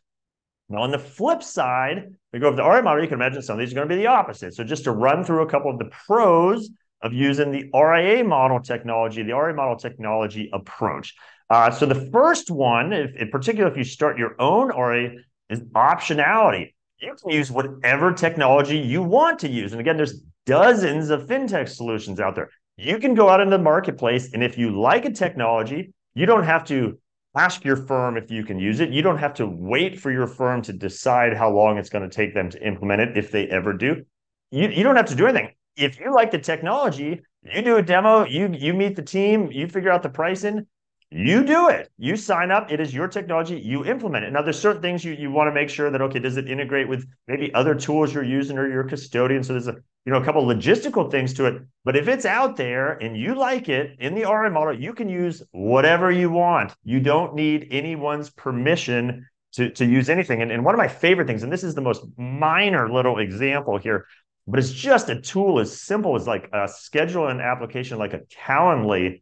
Now, 0.70 0.84
on 0.84 0.92
the 0.92 1.00
flip 1.00 1.44
side, 1.44 2.14
we 2.32 2.40
go 2.40 2.48
over 2.48 2.56
the 2.56 2.64
RIA 2.64 2.82
model, 2.82 3.04
you 3.04 3.10
can 3.10 3.20
imagine 3.20 3.42
some 3.42 3.56
of 3.56 3.60
these 3.60 3.74
are 3.74 3.76
going 3.76 3.90
to 3.90 3.94
be 3.94 4.02
the 4.02 4.08
opposite. 4.08 4.54
So 4.54 4.64
just 4.64 4.86
to 4.86 4.92
run 4.92 5.26
through 5.26 5.42
a 5.42 5.50
couple 5.50 5.70
of 5.70 5.80
the 5.80 5.92
pros 6.08 6.70
of 7.04 7.14
using 7.14 7.52
the 7.52 7.70
RIA 7.74 8.24
model 8.24 8.60
technology, 8.60 9.22
the 9.22 9.36
RIA 9.36 9.54
model 9.54 9.76
technology 9.76 10.50
approach. 10.52 11.14
Uh, 11.50 11.70
so 11.70 11.86
the 11.86 12.10
first 12.12 12.50
one, 12.50 12.92
if, 12.92 13.16
in 13.16 13.30
particular, 13.30 13.70
if 13.70 13.78
you 13.78 13.84
start 13.84 14.18
your 14.18 14.36
own 14.42 14.70
RIA, 14.70 15.12
is 15.50 15.60
optionality 15.76 16.72
you 17.04 17.16
can 17.22 17.30
use 17.32 17.52
whatever 17.52 18.14
technology 18.14 18.78
you 18.78 19.04
want 19.04 19.40
to 19.40 19.50
use. 19.50 19.74
And 19.74 19.82
again, 19.82 19.98
there's 19.98 20.22
dozens 20.46 21.10
of 21.10 21.28
fintech 21.28 21.68
solutions 21.68 22.20
out 22.20 22.36
there. 22.36 22.50
You 22.78 22.98
can 22.98 23.14
go 23.14 23.30
out 23.30 23.42
into 23.42 23.58
the 23.58 23.64
marketplace, 23.64 24.34
and 24.34 24.44
if 24.44 24.58
you 24.58 24.80
like 24.80 25.06
a 25.06 25.12
technology, 25.12 25.94
you 26.16 26.26
don't 26.26 26.44
have 26.44 26.64
to 26.66 26.98
ask 27.36 27.64
your 27.66 27.76
firm 27.76 28.16
if 28.18 28.32
you 28.32 28.44
can 28.44 28.58
use 28.58 28.80
it. 28.80 28.90
You 28.90 29.02
don't 29.02 29.18
have 29.18 29.34
to 29.36 29.46
wait 29.46 30.00
for 30.00 30.12
your 30.12 30.28
firm 30.28 30.62
to 30.64 30.74
decide 30.74 31.36
how 31.36 31.52
long 31.52 31.78
it's 31.78 31.90
going 31.90 32.08
to 32.08 32.16
take 32.16 32.34
them 32.34 32.50
to 32.52 32.66
implement 32.66 33.02
it 33.02 33.18
if 33.18 33.32
they 33.32 33.48
ever 33.48 33.74
do. 33.74 34.06
You, 34.52 34.70
you 34.70 34.84
don't 34.84 34.96
have 34.96 35.08
to 35.08 35.16
do 35.16 35.28
anything. 35.28 35.54
If 35.76 36.00
you 36.00 36.14
like 36.14 36.32
the 36.32 36.40
technology, 36.40 37.22
You 37.44 37.62
do 37.62 37.76
a 37.78 37.82
demo, 37.82 38.26
you 38.26 38.50
you 38.54 38.74
meet 38.74 38.96
the 38.96 39.02
team, 39.02 39.52
you 39.52 39.68
figure 39.68 39.92
out 39.92 40.02
the 40.02 40.10
pricing, 40.10 40.66
you 41.12 41.44
do 41.44 41.70
it. 41.70 41.92
You 41.98 42.16
sign 42.16 42.52
up. 42.52 42.72
It 42.72 42.80
is 42.80 42.94
your 42.94 43.08
technology. 43.08 43.60
You 43.60 43.86
implement 43.86 44.26
it. 44.26 44.32
Now, 44.32 44.42
there's 44.42 44.58
certain 44.60 44.82
things 44.82 45.04
you, 45.06 45.14
you 45.14 45.30
want 45.30 45.48
to 45.48 45.54
make 45.54 45.70
sure 45.70 45.92
that 45.92 46.02
okay, 46.02 46.20
does 46.20 46.38
it 46.38 46.50
integrate 46.50 46.88
with 46.88 47.06
maybe 47.28 47.54
other 47.54 47.76
tools 47.76 48.14
you're 48.14 48.24
using 48.24 48.58
or 48.58 48.68
your 48.70 48.84
custodian? 48.86 49.44
So 49.44 49.54
there's 49.54 49.68
a 49.68 49.76
you 50.06 50.12
know 50.12 50.18
a 50.22 50.26
couple 50.26 50.44
logistical 50.46 51.12
things 51.12 51.34
to 51.36 51.46
it. 51.46 51.62
But 51.84 51.96
if 51.96 52.08
it's 52.08 52.26
out 52.26 52.56
there 52.56 52.94
and 52.94 53.18
you 53.18 53.36
like 53.36 53.70
it 53.70 53.98
in 54.00 54.16
the 54.16 54.24
RA 54.24 54.50
model, 54.50 54.74
you 54.80 54.94
can 54.94 55.10
use 55.10 55.44
whatever 55.52 56.12
you 56.12 56.30
want. 56.32 56.74
You 56.84 57.00
don't 57.00 57.36
need 57.36 57.68
anyone's 57.72 58.30
permission 58.30 59.28
to, 59.54 59.70
to 59.70 59.86
use 59.86 60.10
anything. 60.10 60.42
And, 60.42 60.52
and 60.52 60.66
one 60.66 60.74
of 60.74 60.80
my 60.80 60.88
favorite 60.88 61.28
things, 61.28 61.44
and 61.44 61.52
this 61.52 61.64
is 61.64 61.76
the 61.76 61.82
most 61.82 62.04
minor 62.18 62.92
little 62.92 63.20
example 63.20 63.78
here, 63.78 64.08
but 64.48 64.60
it's 64.60 64.72
just 64.72 65.10
a 65.10 65.22
tool 65.22 65.60
as 65.60 65.80
simple 65.80 66.16
as 66.16 66.28
like 66.28 66.50
a 66.54 66.68
schedule 66.68 67.28
and 67.28 67.42
application 67.42 67.98
like 67.98 68.14
a 68.14 68.20
Calendly. 68.20 69.22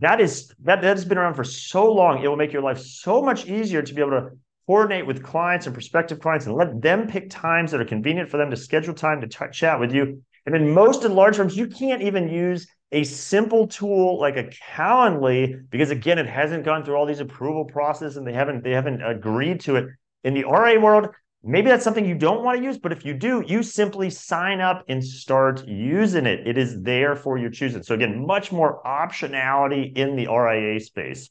That 0.00 0.20
is 0.20 0.48
that 0.64 0.82
that 0.82 0.96
has 0.96 1.04
been 1.04 1.18
around 1.18 1.34
for 1.34 1.44
so 1.44 1.92
long 1.92 2.22
it 2.22 2.28
will 2.28 2.36
make 2.36 2.52
your 2.52 2.62
life 2.62 2.80
so 2.80 3.22
much 3.22 3.46
easier 3.46 3.82
to 3.82 3.94
be 3.94 4.00
able 4.00 4.10
to 4.12 4.30
coordinate 4.66 5.06
with 5.06 5.22
clients 5.22 5.66
and 5.66 5.74
prospective 5.74 6.18
clients 6.18 6.46
and 6.46 6.56
let 6.56 6.82
them 6.82 7.06
pick 7.06 7.30
times 7.30 7.70
that 7.70 7.80
are 7.80 7.84
convenient 7.84 8.28
for 8.28 8.36
them 8.36 8.50
to 8.50 8.56
schedule 8.56 8.92
time 8.92 9.20
to 9.20 9.28
t- 9.28 9.44
chat 9.52 9.78
with 9.78 9.94
you. 9.94 10.22
And 10.44 10.56
in 10.56 10.70
most 10.70 11.02
the 11.02 11.08
large 11.08 11.36
firms 11.36 11.56
you 11.56 11.68
can't 11.68 12.02
even 12.02 12.28
use 12.28 12.66
a 12.90 13.04
simple 13.04 13.68
tool 13.68 14.18
like 14.18 14.36
a 14.36 14.50
calendly 14.74 15.68
because 15.70 15.90
again 15.90 16.18
it 16.18 16.26
hasn't 16.26 16.64
gone 16.64 16.84
through 16.84 16.96
all 16.96 17.06
these 17.06 17.20
approval 17.20 17.64
process 17.64 18.16
and 18.16 18.26
they 18.26 18.32
haven't 18.32 18.64
they 18.64 18.72
haven't 18.72 19.02
agreed 19.02 19.60
to 19.60 19.76
it. 19.76 19.86
In 20.24 20.34
the 20.34 20.44
ra 20.44 20.76
world 20.80 21.10
Maybe 21.48 21.68
that's 21.68 21.84
something 21.84 22.04
you 22.04 22.16
don't 22.16 22.42
want 22.42 22.58
to 22.58 22.64
use, 22.64 22.76
but 22.76 22.90
if 22.90 23.04
you 23.04 23.14
do, 23.14 23.44
you 23.46 23.62
simply 23.62 24.10
sign 24.10 24.60
up 24.60 24.84
and 24.88 25.02
start 25.02 25.64
using 25.64 26.26
it. 26.26 26.44
It 26.44 26.58
is 26.58 26.82
there 26.82 27.14
for 27.14 27.38
your 27.38 27.50
choosing. 27.50 27.84
So 27.84 27.94
again, 27.94 28.26
much 28.26 28.50
more 28.50 28.82
optionality 28.84 29.96
in 29.96 30.16
the 30.16 30.26
RIA 30.26 30.80
space. 30.80 31.30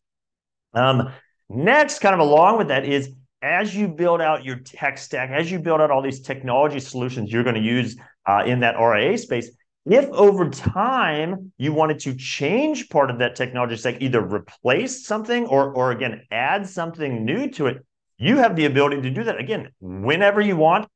Um, 0.73 1.11
next, 1.49 1.99
kind 1.99 2.13
of 2.13 2.21
along 2.21 2.57
with 2.57 2.69
that 2.69 2.85
is 2.85 3.11
as 3.41 3.75
you 3.75 3.89
build 3.89 4.21
out 4.21 4.45
your 4.45 4.55
tech 4.55 4.97
stack, 4.97 5.31
as 5.31 5.51
you 5.51 5.59
build 5.59 5.81
out 5.81 5.91
all 5.91 6.01
these 6.01 6.21
technology 6.21 6.79
solutions 6.79 7.29
you're 7.29 7.43
going 7.43 7.55
to 7.55 7.61
use 7.61 7.97
uh, 8.25 8.43
in 8.45 8.61
that 8.61 8.79
RIA 8.79 9.17
space, 9.17 9.51
if 9.85 10.05
over 10.11 10.49
time 10.49 11.51
you 11.57 11.73
wanted 11.73 11.99
to 11.99 12.15
change 12.15 12.87
part 12.87 13.11
of 13.11 13.19
that 13.19 13.35
technology 13.35 13.75
stack, 13.75 13.97
either 13.99 14.21
replace 14.21 15.05
something 15.05 15.45
or, 15.47 15.73
or 15.73 15.91
again, 15.91 16.21
add 16.31 16.67
something 16.67 17.25
new 17.25 17.51
to 17.51 17.67
it, 17.67 17.85
you 18.17 18.37
have 18.37 18.55
the 18.55 18.65
ability 18.65 19.01
to 19.01 19.09
do 19.09 19.23
that 19.23 19.39
again 19.39 19.69
whenever 19.79 20.41
you 20.41 20.55
want, 20.55 20.87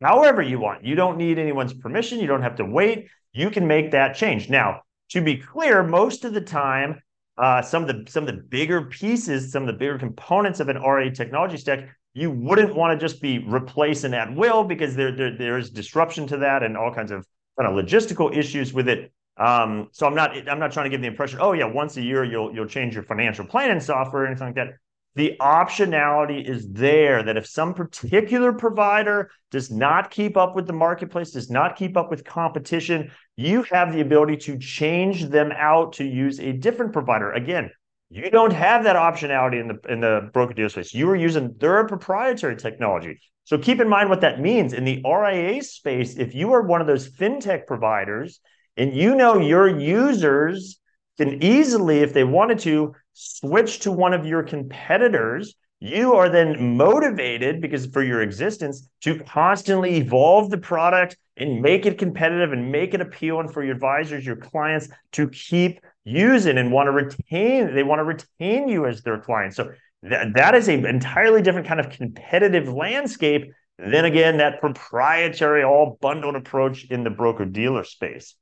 however 0.00 0.42
you 0.42 0.58
want. 0.60 0.84
You 0.84 0.94
don't 0.94 1.16
need 1.16 1.38
anyone's 1.38 1.74
permission. 1.74 2.20
You 2.20 2.26
don't 2.26 2.42
have 2.42 2.56
to 2.56 2.64
wait. 2.64 3.08
You 3.32 3.50
can 3.50 3.66
make 3.66 3.90
that 3.92 4.14
change. 4.14 4.48
Now, 4.48 4.82
to 5.10 5.20
be 5.20 5.36
clear, 5.36 5.82
most 5.82 6.24
of 6.24 6.32
the 6.32 6.40
time, 6.40 7.00
uh, 7.38 7.62
some 7.62 7.82
of 7.82 7.88
the 7.88 8.10
some 8.10 8.24
of 8.24 8.34
the 8.34 8.42
bigger 8.42 8.82
pieces, 8.82 9.50
some 9.50 9.62
of 9.62 9.66
the 9.66 9.72
bigger 9.72 9.98
components 9.98 10.60
of 10.60 10.68
an 10.68 10.76
RA 10.76 11.08
technology 11.10 11.56
stack, 11.56 11.88
you 12.14 12.30
wouldn't 12.30 12.74
want 12.74 12.98
to 12.98 13.06
just 13.06 13.22
be 13.22 13.38
replacing 13.38 14.14
at 14.14 14.34
will 14.34 14.64
because 14.64 14.94
there, 14.94 15.14
there 15.14 15.36
there's 15.36 15.70
disruption 15.70 16.26
to 16.28 16.36
that 16.38 16.62
and 16.62 16.76
all 16.76 16.92
kinds 16.92 17.10
of 17.10 17.26
kind 17.58 17.70
of 17.70 17.84
logistical 17.84 18.36
issues 18.36 18.72
with 18.72 18.88
it. 18.88 19.12
Um, 19.36 19.88
so 19.92 20.06
I'm 20.06 20.14
not 20.14 20.36
I'm 20.48 20.58
not 20.58 20.72
trying 20.72 20.84
to 20.84 20.90
give 20.90 21.00
the 21.00 21.06
impression, 21.08 21.38
oh 21.40 21.52
yeah, 21.52 21.64
once 21.64 21.96
a 21.96 22.02
year 22.02 22.24
you'll 22.24 22.54
you'll 22.54 22.66
change 22.66 22.94
your 22.94 23.04
financial 23.04 23.46
planning 23.46 23.80
software 23.80 24.24
or 24.24 24.26
anything 24.26 24.48
like 24.48 24.56
that 24.56 24.74
the 25.16 25.36
optionality 25.40 26.48
is 26.48 26.70
there 26.70 27.22
that 27.22 27.36
if 27.36 27.46
some 27.46 27.74
particular 27.74 28.52
provider 28.52 29.30
does 29.50 29.70
not 29.70 30.10
keep 30.10 30.36
up 30.36 30.54
with 30.54 30.66
the 30.66 30.72
marketplace, 30.72 31.32
does 31.32 31.50
not 31.50 31.76
keep 31.76 31.96
up 31.96 32.10
with 32.10 32.24
competition, 32.24 33.10
you 33.36 33.62
have 33.64 33.92
the 33.92 34.00
ability 34.00 34.36
to 34.36 34.58
change 34.58 35.26
them 35.26 35.52
out 35.52 35.94
to 35.94 36.04
use 36.04 36.38
a 36.38 36.52
different 36.52 36.92
provider. 36.92 37.32
Again, 37.32 37.70
you 38.08 38.30
don't 38.30 38.52
have 38.52 38.84
that 38.84 38.96
optionality 38.96 39.60
in 39.60 39.68
the 39.68 39.92
in 39.92 40.00
the 40.00 40.30
broker 40.32 40.52
dealer 40.52 40.68
space. 40.68 40.92
You 40.92 41.08
are 41.10 41.16
using 41.16 41.54
their 41.58 41.86
proprietary 41.86 42.56
technology. 42.56 43.20
So 43.44 43.58
keep 43.58 43.80
in 43.80 43.88
mind 43.88 44.10
what 44.10 44.20
that 44.20 44.40
means 44.40 44.72
in 44.72 44.84
the 44.84 45.02
RIA 45.04 45.62
space. 45.62 46.16
If 46.16 46.34
you 46.34 46.52
are 46.52 46.62
one 46.62 46.80
of 46.80 46.86
those 46.86 47.08
fintech 47.08 47.66
providers 47.66 48.40
and 48.76 48.94
you 48.94 49.14
know 49.14 49.38
your 49.38 49.68
users 49.68 50.80
can 51.18 51.42
easily, 51.42 52.00
if 52.00 52.12
they 52.12 52.24
wanted 52.24 52.58
to, 52.60 52.94
switch 53.12 53.80
to 53.80 53.92
one 53.92 54.14
of 54.14 54.26
your 54.26 54.42
competitors, 54.42 55.54
you 55.80 56.14
are 56.14 56.28
then 56.28 56.76
motivated 56.76 57.60
because 57.60 57.86
for 57.86 58.02
your 58.02 58.20
existence 58.20 58.88
to 59.00 59.18
constantly 59.20 59.96
evolve 59.96 60.50
the 60.50 60.58
product 60.58 61.16
and 61.36 61.62
make 61.62 61.86
it 61.86 61.98
competitive 61.98 62.52
and 62.52 62.70
make 62.70 62.92
it 62.92 63.00
appealing 63.00 63.48
for 63.48 63.64
your 63.64 63.74
advisors, 63.74 64.26
your 64.26 64.36
clients 64.36 64.88
to 65.12 65.28
keep 65.30 65.80
using 66.04 66.58
and 66.58 66.70
want 66.70 66.86
to 66.86 66.92
retain. 66.92 67.74
They 67.74 67.82
want 67.82 68.00
to 68.00 68.04
retain 68.04 68.68
you 68.68 68.86
as 68.86 69.02
their 69.02 69.18
client. 69.18 69.54
So 69.54 69.72
th- 70.06 70.34
that 70.34 70.54
is 70.54 70.68
an 70.68 70.84
entirely 70.84 71.40
different 71.40 71.66
kind 71.66 71.80
of 71.80 71.88
competitive 71.90 72.68
landscape 72.68 73.50
than 73.78 74.04
again 74.04 74.36
that 74.36 74.60
proprietary 74.60 75.64
all 75.64 75.98
bundled 76.02 76.36
approach 76.36 76.84
in 76.90 77.04
the 77.04 77.10
broker 77.10 77.46
dealer 77.46 77.84
space. 77.84 78.34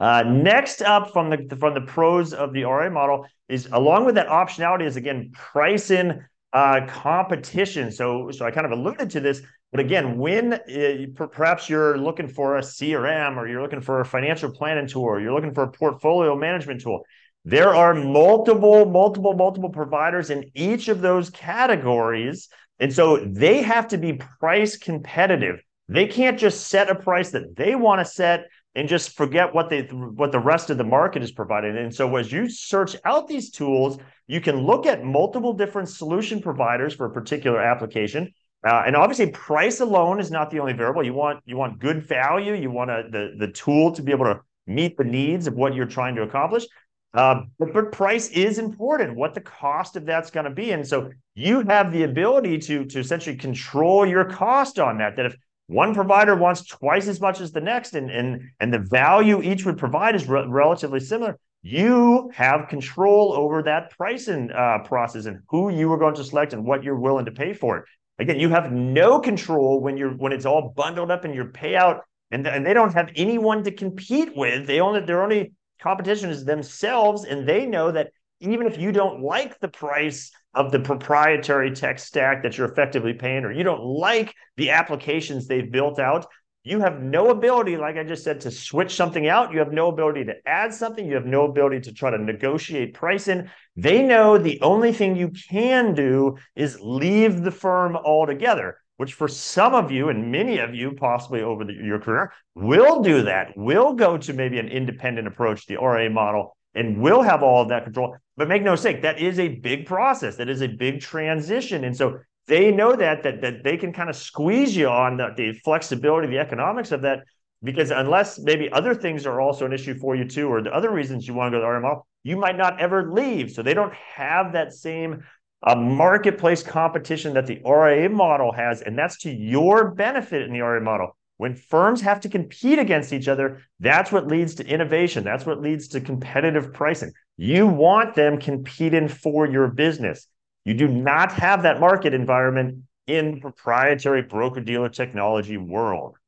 Uh, 0.00 0.22
next 0.26 0.80
up 0.80 1.12
from 1.12 1.28
the 1.28 1.56
from 1.58 1.74
the 1.74 1.80
pros 1.82 2.32
of 2.32 2.52
the 2.54 2.64
RA 2.64 2.88
model 2.88 3.26
is 3.48 3.68
along 3.70 4.06
with 4.06 4.14
that 4.14 4.28
optionality 4.28 4.86
is 4.86 4.96
again 4.96 5.30
pricing 5.34 6.24
uh, 6.52 6.80
competition. 6.88 7.92
So 7.92 8.30
so 8.30 8.46
I 8.46 8.50
kind 8.50 8.64
of 8.64 8.72
alluded 8.72 9.10
to 9.10 9.20
this, 9.20 9.42
but 9.70 9.80
again, 9.80 10.18
when 10.18 10.54
uh, 10.54 11.06
perhaps 11.14 11.68
you're 11.68 11.96
looking 11.96 12.26
for 12.26 12.56
a 12.56 12.60
CRM 12.60 13.36
or 13.36 13.46
you're 13.46 13.62
looking 13.62 13.80
for 13.80 14.00
a 14.00 14.04
financial 14.04 14.50
planning 14.50 14.88
tool, 14.88 15.04
or 15.04 15.20
you're 15.20 15.34
looking 15.34 15.54
for 15.54 15.64
a 15.64 15.70
portfolio 15.70 16.34
management 16.34 16.80
tool, 16.80 17.02
there 17.44 17.74
are 17.74 17.94
multiple, 17.94 18.84
multiple, 18.84 19.34
multiple 19.34 19.70
providers 19.70 20.30
in 20.30 20.50
each 20.54 20.88
of 20.88 21.00
those 21.00 21.30
categories. 21.30 22.48
And 22.80 22.92
so 22.92 23.18
they 23.18 23.62
have 23.62 23.88
to 23.88 23.98
be 23.98 24.14
price 24.14 24.76
competitive. 24.76 25.62
They 25.88 26.06
can't 26.06 26.38
just 26.38 26.68
set 26.68 26.90
a 26.90 26.94
price 26.94 27.30
that 27.30 27.56
they 27.56 27.74
want 27.74 28.00
to 28.00 28.04
set 28.04 28.48
and 28.74 28.88
just 28.88 29.16
forget 29.16 29.52
what 29.52 29.68
they 29.68 29.82
what 29.82 30.32
the 30.32 30.38
rest 30.38 30.70
of 30.70 30.78
the 30.78 30.84
market 30.84 31.22
is 31.22 31.32
providing. 31.32 31.76
And 31.76 31.94
so 31.94 32.16
as 32.16 32.30
you 32.30 32.48
search 32.48 32.96
out 33.04 33.26
these 33.26 33.50
tools, 33.50 33.98
you 34.26 34.40
can 34.40 34.58
look 34.58 34.86
at 34.86 35.04
multiple 35.04 35.52
different 35.52 35.88
solution 35.88 36.40
providers 36.40 36.94
for 36.94 37.06
a 37.06 37.10
particular 37.10 37.60
application. 37.60 38.32
Uh, 38.64 38.82
and 38.86 38.94
obviously, 38.94 39.30
price 39.30 39.80
alone 39.80 40.20
is 40.20 40.30
not 40.30 40.50
the 40.50 40.60
only 40.60 40.74
variable. 40.74 41.04
You 41.04 41.14
want 41.14 41.40
you 41.46 41.56
want 41.56 41.78
good 41.78 42.06
value. 42.06 42.54
You 42.54 42.70
want 42.70 42.90
a, 42.90 43.04
the 43.10 43.34
the 43.38 43.52
tool 43.52 43.92
to 43.92 44.02
be 44.02 44.12
able 44.12 44.26
to 44.26 44.40
meet 44.66 44.96
the 44.96 45.04
needs 45.04 45.46
of 45.46 45.54
what 45.54 45.74
you're 45.74 45.86
trying 45.86 46.14
to 46.14 46.22
accomplish. 46.22 46.64
Uh, 47.12 47.42
but, 47.58 47.72
but 47.72 47.90
price 47.90 48.28
is 48.28 48.58
important. 48.58 49.16
What 49.16 49.34
the 49.34 49.40
cost 49.40 49.96
of 49.96 50.06
that's 50.06 50.30
going 50.30 50.44
to 50.44 50.50
be, 50.50 50.70
and 50.70 50.86
so 50.86 51.10
you 51.34 51.62
have 51.62 51.90
the 51.90 52.04
ability 52.04 52.58
to 52.58 52.84
to 52.84 53.00
essentially 53.00 53.36
control 53.36 54.06
your 54.06 54.26
cost 54.26 54.78
on 54.78 54.98
that. 54.98 55.16
That 55.16 55.26
if 55.26 55.36
one 55.70 55.94
provider 55.94 56.34
wants 56.34 56.66
twice 56.66 57.06
as 57.06 57.20
much 57.20 57.40
as 57.40 57.52
the 57.52 57.60
next 57.60 57.94
and 57.94 58.10
and 58.10 58.42
and 58.58 58.74
the 58.74 58.80
value 58.80 59.40
each 59.40 59.64
would 59.64 59.78
provide 59.78 60.16
is 60.16 60.28
re- 60.28 60.44
relatively 60.48 60.98
similar. 60.98 61.38
You 61.62 62.30
have 62.34 62.68
control 62.68 63.32
over 63.34 63.62
that 63.62 63.90
pricing 63.90 64.50
uh, 64.50 64.78
process 64.84 65.26
and 65.26 65.40
who 65.48 65.70
you 65.70 65.92
are 65.92 65.98
going 65.98 66.16
to 66.16 66.24
select 66.24 66.54
and 66.54 66.64
what 66.64 66.82
you're 66.82 66.98
willing 66.98 67.26
to 67.26 67.30
pay 67.30 67.52
for 67.52 67.78
it. 67.78 67.84
Again 68.18 68.40
you 68.40 68.48
have 68.48 68.72
no 68.72 69.20
control 69.20 69.80
when 69.80 69.96
you're 69.96 70.14
when 70.14 70.32
it's 70.32 70.44
all 70.44 70.72
bundled 70.76 71.12
up 71.12 71.24
in 71.24 71.32
your 71.32 71.46
payout 71.46 72.00
and, 72.32 72.46
and 72.46 72.66
they 72.66 72.74
don't 72.74 72.94
have 72.94 73.12
anyone 73.14 73.62
to 73.62 73.70
compete 73.70 74.36
with. 74.36 74.66
They 74.66 74.80
only 74.80 75.02
their 75.02 75.22
only 75.22 75.52
competition 75.80 76.30
is 76.30 76.44
themselves 76.44 77.24
and 77.24 77.48
they 77.48 77.64
know 77.64 77.92
that 77.92 78.10
even 78.40 78.66
if 78.66 78.76
you 78.76 78.90
don't 78.90 79.22
like 79.22 79.60
the 79.60 79.68
price 79.68 80.32
of 80.54 80.72
the 80.72 80.80
proprietary 80.80 81.70
tech 81.70 81.98
stack 81.98 82.42
that 82.42 82.58
you're 82.58 82.70
effectively 82.70 83.12
paying, 83.12 83.44
or 83.44 83.52
you 83.52 83.62
don't 83.62 83.84
like 83.84 84.34
the 84.56 84.70
applications 84.70 85.46
they've 85.46 85.70
built 85.70 85.98
out, 85.98 86.26
you 86.62 86.80
have 86.80 87.00
no 87.00 87.30
ability, 87.30 87.78
like 87.78 87.96
I 87.96 88.04
just 88.04 88.22
said, 88.22 88.42
to 88.42 88.50
switch 88.50 88.94
something 88.94 89.26
out. 89.26 89.50
You 89.50 89.60
have 89.60 89.72
no 89.72 89.88
ability 89.88 90.24
to 90.26 90.34
add 90.44 90.74
something. 90.74 91.06
You 91.06 91.14
have 91.14 91.24
no 91.24 91.46
ability 91.46 91.80
to 91.82 91.94
try 91.94 92.10
to 92.10 92.18
negotiate 92.18 92.92
pricing. 92.92 93.48
They 93.76 94.02
know 94.02 94.36
the 94.36 94.60
only 94.60 94.92
thing 94.92 95.16
you 95.16 95.30
can 95.30 95.94
do 95.94 96.36
is 96.54 96.78
leave 96.78 97.42
the 97.42 97.50
firm 97.50 97.96
altogether, 97.96 98.76
which 98.98 99.14
for 99.14 99.26
some 99.26 99.74
of 99.74 99.90
you 99.90 100.10
and 100.10 100.30
many 100.30 100.58
of 100.58 100.74
you, 100.74 100.92
possibly 100.92 101.40
over 101.40 101.64
the, 101.64 101.72
your 101.72 101.98
career, 101.98 102.30
will 102.54 103.00
do 103.00 103.22
that, 103.22 103.56
will 103.56 103.94
go 103.94 104.18
to 104.18 104.34
maybe 104.34 104.58
an 104.58 104.68
independent 104.68 105.26
approach, 105.26 105.64
the 105.64 105.76
RA 105.76 106.10
model, 106.10 106.58
and 106.74 107.00
will 107.00 107.22
have 107.22 107.42
all 107.42 107.62
of 107.62 107.68
that 107.68 107.84
control. 107.84 108.16
But 108.36 108.48
make 108.48 108.62
no 108.62 108.72
mistake, 108.72 109.02
that 109.02 109.20
is 109.20 109.38
a 109.38 109.48
big 109.48 109.86
process. 109.86 110.36
That 110.36 110.48
is 110.48 110.62
a 110.62 110.68
big 110.68 111.00
transition. 111.00 111.84
And 111.84 111.96
so 111.96 112.18
they 112.46 112.70
know 112.70 112.96
that 112.96 113.22
that 113.22 113.40
that 113.42 113.64
they 113.64 113.76
can 113.76 113.92
kind 113.92 114.10
of 114.10 114.16
squeeze 114.16 114.76
you 114.76 114.88
on 114.88 115.16
the, 115.16 115.28
the 115.36 115.52
flexibility, 115.64 116.28
the 116.28 116.38
economics 116.38 116.92
of 116.92 117.02
that. 117.02 117.20
Because 117.62 117.90
unless 117.90 118.38
maybe 118.38 118.72
other 118.72 118.94
things 118.94 119.26
are 119.26 119.38
also 119.38 119.66
an 119.66 119.72
issue 119.74 119.94
for 119.94 120.16
you 120.16 120.26
too, 120.26 120.48
or 120.48 120.62
the 120.62 120.74
other 120.74 120.90
reasons 120.90 121.28
you 121.28 121.34
want 121.34 121.52
to 121.52 121.58
go 121.58 121.60
to 121.60 121.66
RML, 121.66 122.02
you 122.22 122.36
might 122.38 122.56
not 122.56 122.80
ever 122.80 123.12
leave. 123.12 123.50
So 123.50 123.62
they 123.62 123.74
don't 123.74 123.92
have 123.92 124.54
that 124.54 124.72
same 124.72 125.22
uh, 125.62 125.74
marketplace 125.74 126.62
competition 126.62 127.34
that 127.34 127.46
the 127.46 127.60
RIA 127.66 128.08
model 128.08 128.52
has, 128.52 128.80
and 128.80 128.96
that's 128.96 129.18
to 129.18 129.30
your 129.30 129.90
benefit 129.90 130.42
in 130.42 130.52
the 130.52 130.60
RIA 130.60 130.80
model. 130.80 131.16
When 131.40 131.54
firms 131.54 132.02
have 132.02 132.20
to 132.20 132.28
compete 132.28 132.78
against 132.78 133.14
each 133.14 133.26
other, 133.26 133.62
that's 133.78 134.12
what 134.12 134.26
leads 134.26 134.56
to 134.56 134.66
innovation. 134.66 135.24
That's 135.24 135.46
what 135.46 135.62
leads 135.62 135.88
to 135.88 136.00
competitive 136.02 136.74
pricing. 136.74 137.12
You 137.38 137.66
want 137.66 138.14
them 138.14 138.38
competing 138.38 139.08
for 139.08 139.46
your 139.46 139.68
business. 139.68 140.26
You 140.66 140.74
do 140.74 140.86
not 140.86 141.32
have 141.32 141.62
that 141.62 141.80
market 141.80 142.12
environment 142.12 142.82
in 143.06 143.36
the 143.36 143.40
proprietary 143.40 144.20
broker 144.20 144.60
dealer 144.60 144.90
technology 144.90 145.56
world. 145.56 146.18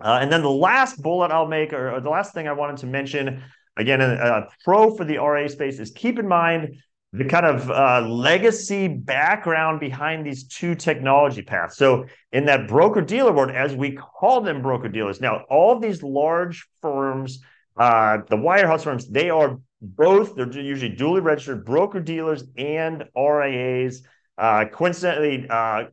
Uh, 0.00 0.20
and 0.22 0.32
then 0.32 0.40
the 0.40 0.48
last 0.48 1.02
bullet 1.02 1.30
I'll 1.30 1.46
make, 1.46 1.74
or, 1.74 1.96
or, 1.96 2.00
the 2.00 2.08
last 2.08 2.32
thing 2.32 2.48
I 2.48 2.54
wanted 2.54 2.78
to 2.78 2.86
mention, 2.86 3.44
again, 3.76 4.00
a, 4.00 4.14
a 4.14 4.48
pro 4.64 4.96
for 4.96 5.04
the 5.04 5.18
RA 5.18 5.46
space 5.48 5.78
is 5.78 5.90
keep 5.90 6.18
in 6.18 6.26
mind 6.26 6.78
the 7.12 7.24
kind 7.24 7.46
of 7.46 7.70
uh, 7.70 8.06
legacy 8.06 8.86
background 8.86 9.80
behind 9.80 10.26
these 10.26 10.44
two 10.44 10.74
technology 10.74 11.40
paths. 11.40 11.76
So, 11.76 12.04
in 12.32 12.44
that 12.46 12.68
broker 12.68 13.00
dealer 13.00 13.32
world, 13.32 13.50
as 13.50 13.74
we 13.74 13.92
call 13.92 14.42
them 14.42 14.60
broker 14.60 14.88
dealers, 14.88 15.20
now 15.20 15.44
all 15.48 15.78
these 15.78 16.02
large 16.02 16.68
firms, 16.82 17.40
uh, 17.78 18.18
the 18.28 18.36
wirehouse 18.36 18.82
firms, 18.82 19.08
they 19.08 19.30
are 19.30 19.58
both, 19.80 20.34
they're 20.34 20.50
usually 20.52 20.94
duly 20.94 21.20
registered 21.20 21.64
broker 21.64 22.00
dealers 22.00 22.44
and 22.58 23.04
RIAs. 23.16 24.02
Uh, 24.36 24.66
coincidentally, 24.70 25.46
uh, 25.48 25.84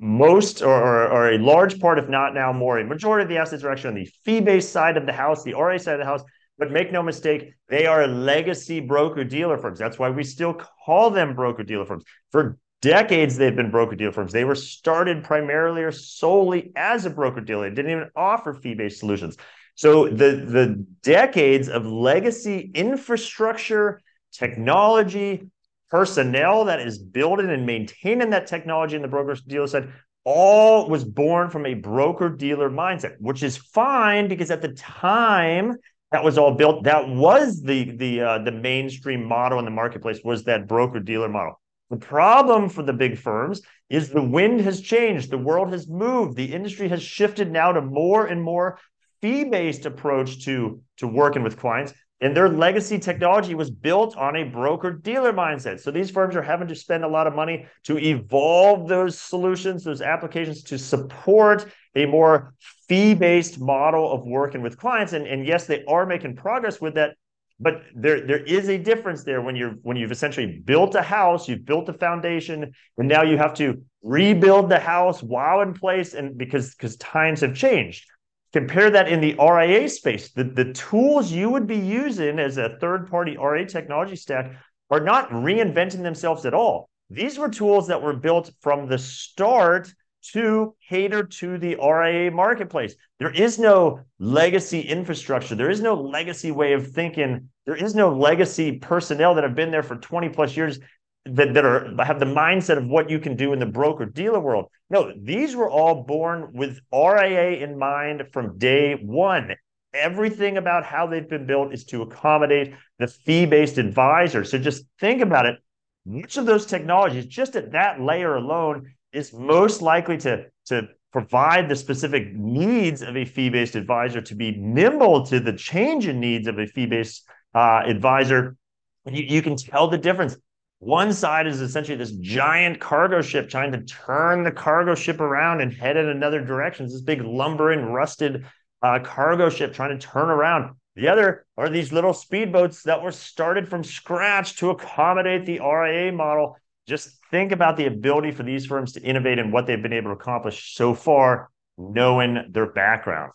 most 0.00 0.62
or, 0.62 0.82
or, 0.82 1.08
or, 1.08 1.32
a 1.32 1.38
large 1.38 1.80
part, 1.80 1.98
if 1.98 2.08
not 2.08 2.34
now 2.34 2.52
more, 2.52 2.78
a 2.78 2.84
majority 2.84 3.22
of 3.22 3.28
the 3.28 3.38
assets 3.38 3.64
are 3.64 3.70
actually 3.70 3.88
on 3.88 3.94
the 3.94 4.10
fee 4.24 4.40
based 4.40 4.70
side 4.70 4.96
of 4.96 5.06
the 5.06 5.12
house, 5.12 5.42
the 5.44 5.54
RA 5.54 5.78
side 5.78 5.94
of 5.94 6.00
the 6.00 6.04
house. 6.04 6.22
But 6.62 6.70
make 6.70 6.92
no 6.92 7.02
mistake, 7.02 7.54
they 7.68 7.86
are 7.86 8.06
legacy 8.06 8.78
broker 8.78 9.24
dealer 9.24 9.58
firms. 9.58 9.80
That's 9.80 9.98
why 9.98 10.10
we 10.10 10.22
still 10.22 10.54
call 10.54 11.10
them 11.10 11.34
broker 11.34 11.64
dealer 11.64 11.84
firms. 11.84 12.04
For 12.30 12.56
decades, 12.80 13.36
they've 13.36 13.56
been 13.56 13.72
broker 13.72 13.96
dealer 13.96 14.12
firms. 14.12 14.30
They 14.30 14.44
were 14.44 14.54
started 14.54 15.24
primarily 15.24 15.82
or 15.82 15.90
solely 15.90 16.70
as 16.76 17.04
a 17.04 17.10
broker 17.10 17.40
dealer. 17.40 17.68
They 17.68 17.74
didn't 17.74 17.90
even 17.90 18.10
offer 18.14 18.54
fee 18.54 18.74
based 18.74 19.00
solutions. 19.00 19.36
So 19.74 20.06
the, 20.06 20.36
the 20.36 20.86
decades 21.02 21.68
of 21.68 21.84
legacy 21.84 22.70
infrastructure, 22.76 24.00
technology, 24.30 25.50
personnel 25.90 26.66
that 26.66 26.78
is 26.78 26.96
building 26.96 27.50
and 27.50 27.66
maintaining 27.66 28.30
that 28.30 28.46
technology 28.46 28.94
in 28.94 29.02
the 29.02 29.08
broker 29.08 29.34
dealer 29.48 29.66
side 29.66 29.88
all 30.24 30.88
was 30.88 31.02
born 31.02 31.50
from 31.50 31.66
a 31.66 31.74
broker 31.74 32.28
dealer 32.28 32.70
mindset, 32.70 33.16
which 33.18 33.42
is 33.42 33.56
fine 33.56 34.28
because 34.28 34.52
at 34.52 34.62
the 34.62 34.72
time 34.74 35.76
that 36.12 36.22
was 36.22 36.38
all 36.38 36.54
built. 36.54 36.84
That 36.84 37.08
was 37.08 37.62
the 37.62 37.96
the 37.96 38.20
uh, 38.20 38.38
the 38.38 38.52
mainstream 38.52 39.24
model 39.24 39.58
in 39.58 39.64
the 39.64 39.70
marketplace 39.70 40.20
was 40.22 40.44
that 40.44 40.68
broker 40.68 41.00
dealer 41.00 41.28
model. 41.28 41.60
The 41.90 41.96
problem 41.96 42.68
for 42.68 42.82
the 42.82 42.92
big 42.92 43.18
firms 43.18 43.62
is 43.90 44.08
the 44.08 44.22
wind 44.22 44.60
has 44.60 44.80
changed. 44.80 45.30
The 45.30 45.38
world 45.38 45.72
has 45.72 45.88
moved. 45.88 46.36
The 46.36 46.52
industry 46.52 46.88
has 46.88 47.02
shifted 47.02 47.50
now 47.50 47.72
to 47.72 47.82
more 47.82 48.26
and 48.26 48.42
more 48.42 48.78
fee-based 49.20 49.86
approach 49.86 50.44
to 50.44 50.80
to 50.98 51.08
working 51.08 51.42
with 51.42 51.58
clients. 51.58 51.92
And 52.20 52.36
their 52.36 52.48
legacy 52.48 53.00
technology 53.00 53.56
was 53.56 53.68
built 53.68 54.16
on 54.16 54.36
a 54.36 54.44
broker 54.44 54.92
dealer 54.92 55.32
mindset. 55.32 55.80
So 55.80 55.90
these 55.90 56.08
firms 56.08 56.36
are 56.36 56.42
having 56.42 56.68
to 56.68 56.74
spend 56.76 57.04
a 57.04 57.08
lot 57.08 57.26
of 57.26 57.34
money 57.34 57.66
to 57.84 57.98
evolve 57.98 58.88
those 58.88 59.18
solutions, 59.18 59.82
those 59.82 60.02
applications 60.02 60.62
to 60.64 60.78
support 60.78 61.66
a 61.94 62.06
more 62.06 62.54
fee 62.88 63.14
based 63.14 63.60
model 63.60 64.12
of 64.12 64.24
working 64.24 64.62
with 64.62 64.78
clients. 64.78 65.12
And, 65.12 65.26
and 65.26 65.46
yes, 65.46 65.66
they 65.66 65.84
are 65.84 66.06
making 66.06 66.36
progress 66.36 66.80
with 66.80 66.94
that. 66.94 67.16
But 67.60 67.82
there, 67.94 68.26
there 68.26 68.42
is 68.42 68.68
a 68.68 68.78
difference 68.78 69.22
there 69.22 69.40
when 69.40 69.54
you're 69.54 69.74
when 69.82 69.96
you've 69.96 70.10
essentially 70.10 70.60
built 70.64 70.94
a 70.96 71.02
house, 71.02 71.48
you've 71.48 71.64
built 71.64 71.88
a 71.88 71.92
foundation, 71.92 72.72
and 72.98 73.08
now 73.08 73.22
you 73.22 73.36
have 73.36 73.54
to 73.54 73.82
rebuild 74.02 74.68
the 74.68 74.80
house 74.80 75.22
while 75.22 75.60
in 75.60 75.72
place, 75.72 76.14
and 76.14 76.36
because 76.36 76.74
because 76.74 76.96
times 76.96 77.40
have 77.40 77.54
changed. 77.54 78.04
Compare 78.52 78.90
that 78.90 79.08
in 79.08 79.20
the 79.20 79.34
RIA 79.34 79.88
space. 79.88 80.30
The, 80.32 80.44
the 80.44 80.72
tools 80.72 81.32
you 81.32 81.50
would 81.50 81.66
be 81.66 81.78
using 81.78 82.38
as 82.38 82.58
a 82.58 82.76
third 82.80 83.08
party 83.08 83.38
RIA 83.38 83.66
technology 83.66 84.16
stack 84.16 84.52
are 84.90 85.00
not 85.00 85.30
reinventing 85.30 86.02
themselves 86.02 86.44
at 86.44 86.52
all. 86.52 86.90
These 87.08 87.38
were 87.38 87.48
tools 87.48 87.88
that 87.88 88.02
were 88.02 88.14
built 88.14 88.50
from 88.60 88.88
the 88.88 88.98
start 88.98 89.92
to 90.32 90.74
cater 90.88 91.24
to 91.24 91.58
the 91.58 91.76
RIA 91.76 92.30
marketplace. 92.30 92.94
There 93.18 93.30
is 93.30 93.58
no 93.58 94.00
legacy 94.18 94.80
infrastructure. 94.80 95.54
There 95.54 95.70
is 95.70 95.80
no 95.80 95.94
legacy 95.94 96.50
way 96.50 96.72
of 96.72 96.92
thinking. 96.92 97.48
There 97.66 97.76
is 97.76 97.94
no 97.94 98.16
legacy 98.16 98.78
personnel 98.78 99.34
that 99.34 99.44
have 99.44 99.54
been 99.54 99.70
there 99.70 99.82
for 99.82 99.96
20 99.96 100.28
plus 100.30 100.56
years 100.56 100.78
that, 101.24 101.54
that 101.54 101.64
are 101.64 101.94
have 102.04 102.18
the 102.18 102.26
mindset 102.26 102.78
of 102.78 102.86
what 102.86 103.10
you 103.10 103.18
can 103.18 103.36
do 103.36 103.52
in 103.52 103.58
the 103.58 103.66
broker 103.66 104.06
dealer 104.06 104.40
world. 104.40 104.66
No, 104.90 105.12
these 105.16 105.54
were 105.54 105.70
all 105.70 106.02
born 106.02 106.50
with 106.52 106.80
RIA 106.92 107.62
in 107.62 107.78
mind 107.78 108.24
from 108.32 108.58
day 108.58 108.94
one. 108.94 109.54
Everything 109.94 110.56
about 110.56 110.84
how 110.84 111.06
they've 111.06 111.28
been 111.28 111.46
built 111.46 111.72
is 111.72 111.84
to 111.84 112.02
accommodate 112.02 112.74
the 112.98 113.06
fee-based 113.06 113.78
advisor. 113.78 114.42
So 114.42 114.58
just 114.58 114.84
think 114.98 115.20
about 115.20 115.46
it. 115.46 115.56
Which 116.04 116.36
of 116.36 116.46
those 116.46 116.66
technologies, 116.66 117.26
just 117.26 117.54
at 117.54 117.72
that 117.72 118.00
layer 118.00 118.34
alone, 118.34 118.94
is 119.12 119.32
most 119.32 119.82
likely 119.82 120.16
to, 120.18 120.46
to 120.66 120.88
provide 121.12 121.68
the 121.68 121.76
specific 121.76 122.34
needs 122.34 123.02
of 123.02 123.16
a 123.16 123.24
fee-based 123.24 123.76
advisor 123.76 124.20
to 124.22 124.34
be 124.34 124.56
nimble 124.56 125.26
to 125.26 125.38
the 125.40 125.52
change 125.52 126.06
in 126.06 126.18
needs 126.18 126.48
of 126.48 126.58
a 126.58 126.66
fee-based 126.66 127.28
uh, 127.54 127.82
advisor. 127.84 128.56
And 129.04 129.16
you, 129.16 129.24
you 129.24 129.42
can 129.42 129.56
tell 129.56 129.88
the 129.88 129.98
difference. 129.98 130.36
One 130.78 131.12
side 131.12 131.46
is 131.46 131.60
essentially 131.60 131.96
this 131.96 132.12
giant 132.12 132.80
cargo 132.80 133.22
ship 133.22 133.48
trying 133.48 133.70
to 133.72 133.82
turn 133.82 134.42
the 134.42 134.50
cargo 134.50 134.94
ship 134.94 135.20
around 135.20 135.60
and 135.60 135.72
head 135.72 135.96
in 135.96 136.08
another 136.08 136.44
direction. 136.44 136.86
It's 136.86 136.94
this 136.94 137.02
big 137.02 137.22
lumbering, 137.22 137.84
rusted 137.84 138.46
uh, 138.82 138.98
cargo 139.04 139.48
ship 139.48 139.74
trying 139.74 139.96
to 139.96 140.04
turn 140.04 140.28
around. 140.28 140.74
The 140.96 141.08
other 141.08 141.46
are 141.56 141.68
these 141.68 141.92
little 141.92 142.12
speedboats 142.12 142.82
that 142.82 143.02
were 143.02 143.12
started 143.12 143.68
from 143.68 143.84
scratch 143.84 144.56
to 144.56 144.70
accommodate 144.70 145.46
the 145.46 145.60
RIA 145.60 146.12
model 146.12 146.58
just 146.86 147.10
think 147.30 147.52
about 147.52 147.76
the 147.76 147.86
ability 147.86 148.32
for 148.32 148.42
these 148.42 148.66
firms 148.66 148.92
to 148.92 149.02
innovate 149.02 149.38
and 149.38 149.52
what 149.52 149.66
they've 149.66 149.82
been 149.82 149.92
able 149.92 150.10
to 150.10 150.20
accomplish 150.20 150.74
so 150.74 150.94
far, 150.94 151.50
knowing 151.78 152.44
their 152.50 152.66
background. 152.66 153.32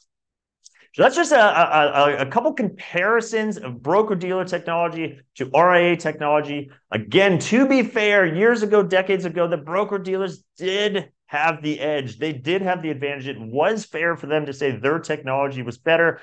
So 0.93 1.03
that's 1.03 1.15
just 1.15 1.31
a, 1.31 1.37
a, 1.37 2.17
a 2.21 2.25
couple 2.25 2.53
comparisons 2.53 3.57
of 3.57 3.83
broker 3.83 4.15
dealer 4.15 4.45
technology 4.45 5.19
to 5.35 5.45
RIA 5.45 5.95
technology. 5.95 6.71
Again, 6.89 7.37
to 7.39 7.67
be 7.67 7.83
fair, 7.83 8.25
years 8.25 8.63
ago, 8.63 8.81
decades 8.81 9.25
ago, 9.25 9.47
the 9.47 9.57
broker 9.57 9.99
dealers 9.99 10.43
did 10.57 11.11
have 11.27 11.61
the 11.61 11.79
edge. 11.79 12.17
They 12.17 12.33
did 12.33 12.63
have 12.63 12.81
the 12.81 12.89
advantage. 12.89 13.27
It 13.27 13.39
was 13.39 13.85
fair 13.85 14.15
for 14.15 14.25
them 14.25 14.47
to 14.47 14.53
say 14.53 14.71
their 14.71 14.97
technology 14.97 15.61
was 15.61 15.77
better 15.77 16.19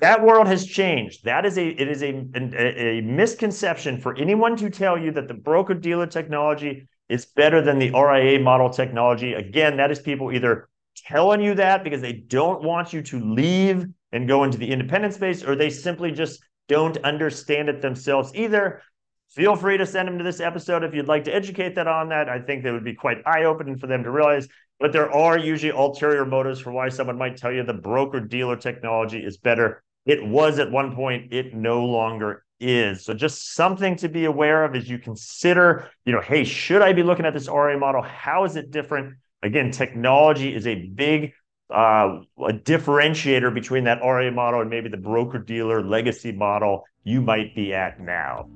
that 0.00 0.22
world 0.22 0.46
has 0.48 0.66
changed. 0.66 1.24
That 1.24 1.46
is 1.46 1.56
a 1.56 1.66
it 1.68 1.88
is 1.88 2.02
a, 2.02 2.26
a, 2.34 2.98
a 2.98 3.00
misconception 3.02 4.00
for 4.00 4.16
anyone 4.16 4.56
to 4.56 4.70
tell 4.70 4.98
you 4.98 5.12
that 5.12 5.28
the 5.28 5.34
broker 5.34 5.74
dealer 5.74 6.06
technology 6.06 6.88
is 7.08 7.26
better 7.26 7.62
than 7.62 7.78
the 7.78 7.90
RIA 7.90 8.40
model 8.40 8.70
technology. 8.70 9.34
Again, 9.34 9.76
that 9.76 9.90
is 9.90 10.00
people 10.00 10.32
either 10.32 10.68
telling 10.96 11.40
you 11.40 11.54
that 11.54 11.84
because 11.84 12.00
they 12.00 12.12
don't 12.12 12.62
want 12.62 12.92
you 12.92 13.02
to 13.02 13.20
leave 13.20 13.86
and 14.12 14.26
go 14.26 14.44
into 14.44 14.58
the 14.58 14.70
independent 14.70 15.14
space, 15.14 15.44
or 15.44 15.54
they 15.54 15.70
simply 15.70 16.10
just 16.10 16.42
don't 16.66 16.98
understand 16.98 17.68
it 17.68 17.80
themselves 17.80 18.32
either. 18.34 18.82
Feel 19.30 19.56
free 19.56 19.76
to 19.76 19.86
send 19.86 20.08
them 20.08 20.18
to 20.18 20.24
this 20.24 20.40
episode 20.40 20.82
if 20.82 20.94
you'd 20.94 21.08
like 21.08 21.24
to 21.24 21.34
educate 21.34 21.74
that 21.74 21.86
on 21.86 22.08
that. 22.08 22.28
I 22.28 22.40
think 22.40 22.64
that 22.64 22.72
would 22.72 22.84
be 22.84 22.94
quite 22.94 23.18
eye-opening 23.26 23.78
for 23.78 23.86
them 23.86 24.02
to 24.02 24.10
realize 24.10 24.48
but 24.78 24.92
there 24.92 25.12
are 25.12 25.38
usually 25.38 25.72
ulterior 25.72 26.24
motives 26.24 26.60
for 26.60 26.72
why 26.72 26.88
someone 26.88 27.18
might 27.18 27.36
tell 27.36 27.52
you 27.52 27.62
the 27.62 27.74
broker 27.74 28.20
dealer 28.20 28.56
technology 28.56 29.18
is 29.18 29.36
better. 29.36 29.82
It 30.06 30.24
was 30.24 30.58
at 30.58 30.70
one 30.70 30.94
point, 30.94 31.32
it 31.32 31.54
no 31.54 31.84
longer 31.84 32.44
is. 32.60 33.04
So 33.04 33.14
just 33.14 33.54
something 33.54 33.96
to 33.96 34.08
be 34.08 34.24
aware 34.24 34.64
of 34.64 34.74
as 34.74 34.88
you 34.88 34.98
consider, 34.98 35.90
you 36.04 36.12
know, 36.12 36.20
hey, 36.20 36.44
should 36.44 36.82
I 36.82 36.92
be 36.92 37.02
looking 37.02 37.26
at 37.26 37.34
this 37.34 37.48
RA 37.48 37.76
model? 37.76 38.02
How 38.02 38.44
is 38.44 38.56
it 38.56 38.70
different? 38.70 39.16
Again, 39.42 39.70
technology 39.70 40.54
is 40.54 40.66
a 40.66 40.74
big 40.74 41.32
uh, 41.70 42.20
a 42.38 42.52
differentiator 42.52 43.52
between 43.52 43.84
that 43.84 44.00
RA 44.00 44.30
model 44.30 44.62
and 44.62 44.70
maybe 44.70 44.88
the 44.88 44.96
broker 44.96 45.38
dealer 45.38 45.84
legacy 45.84 46.32
model 46.32 46.84
you 47.04 47.20
might 47.20 47.54
be 47.54 47.74
at 47.74 48.00
now. 48.00 48.48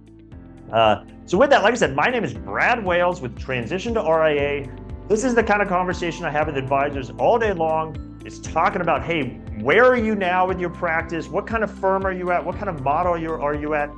Uh, 0.72 1.04
so 1.26 1.36
with 1.36 1.50
that, 1.50 1.62
like 1.62 1.72
I 1.72 1.76
said, 1.76 1.94
my 1.94 2.08
name 2.08 2.24
is 2.24 2.32
Brad 2.32 2.82
Wales 2.82 3.20
with 3.20 3.38
Transition 3.38 3.92
to 3.94 4.00
RIA. 4.00 4.66
This 5.08 5.24
is 5.24 5.34
the 5.34 5.42
kind 5.42 5.60
of 5.60 5.68
conversation 5.68 6.24
I 6.24 6.30
have 6.30 6.46
with 6.46 6.56
advisors 6.56 7.10
all 7.18 7.38
day 7.38 7.52
long. 7.52 8.20
It's 8.24 8.38
talking 8.38 8.80
about, 8.80 9.02
hey, 9.02 9.40
where 9.60 9.84
are 9.84 9.96
you 9.96 10.14
now 10.14 10.46
with 10.46 10.60
your 10.60 10.70
practice? 10.70 11.28
What 11.28 11.46
kind 11.46 11.64
of 11.64 11.70
firm 11.70 12.06
are 12.06 12.12
you 12.12 12.30
at? 12.30 12.42
What 12.42 12.54
kind 12.56 12.68
of 12.68 12.82
model 12.82 13.14
are 13.14 13.54
you 13.54 13.74
at? 13.74 13.90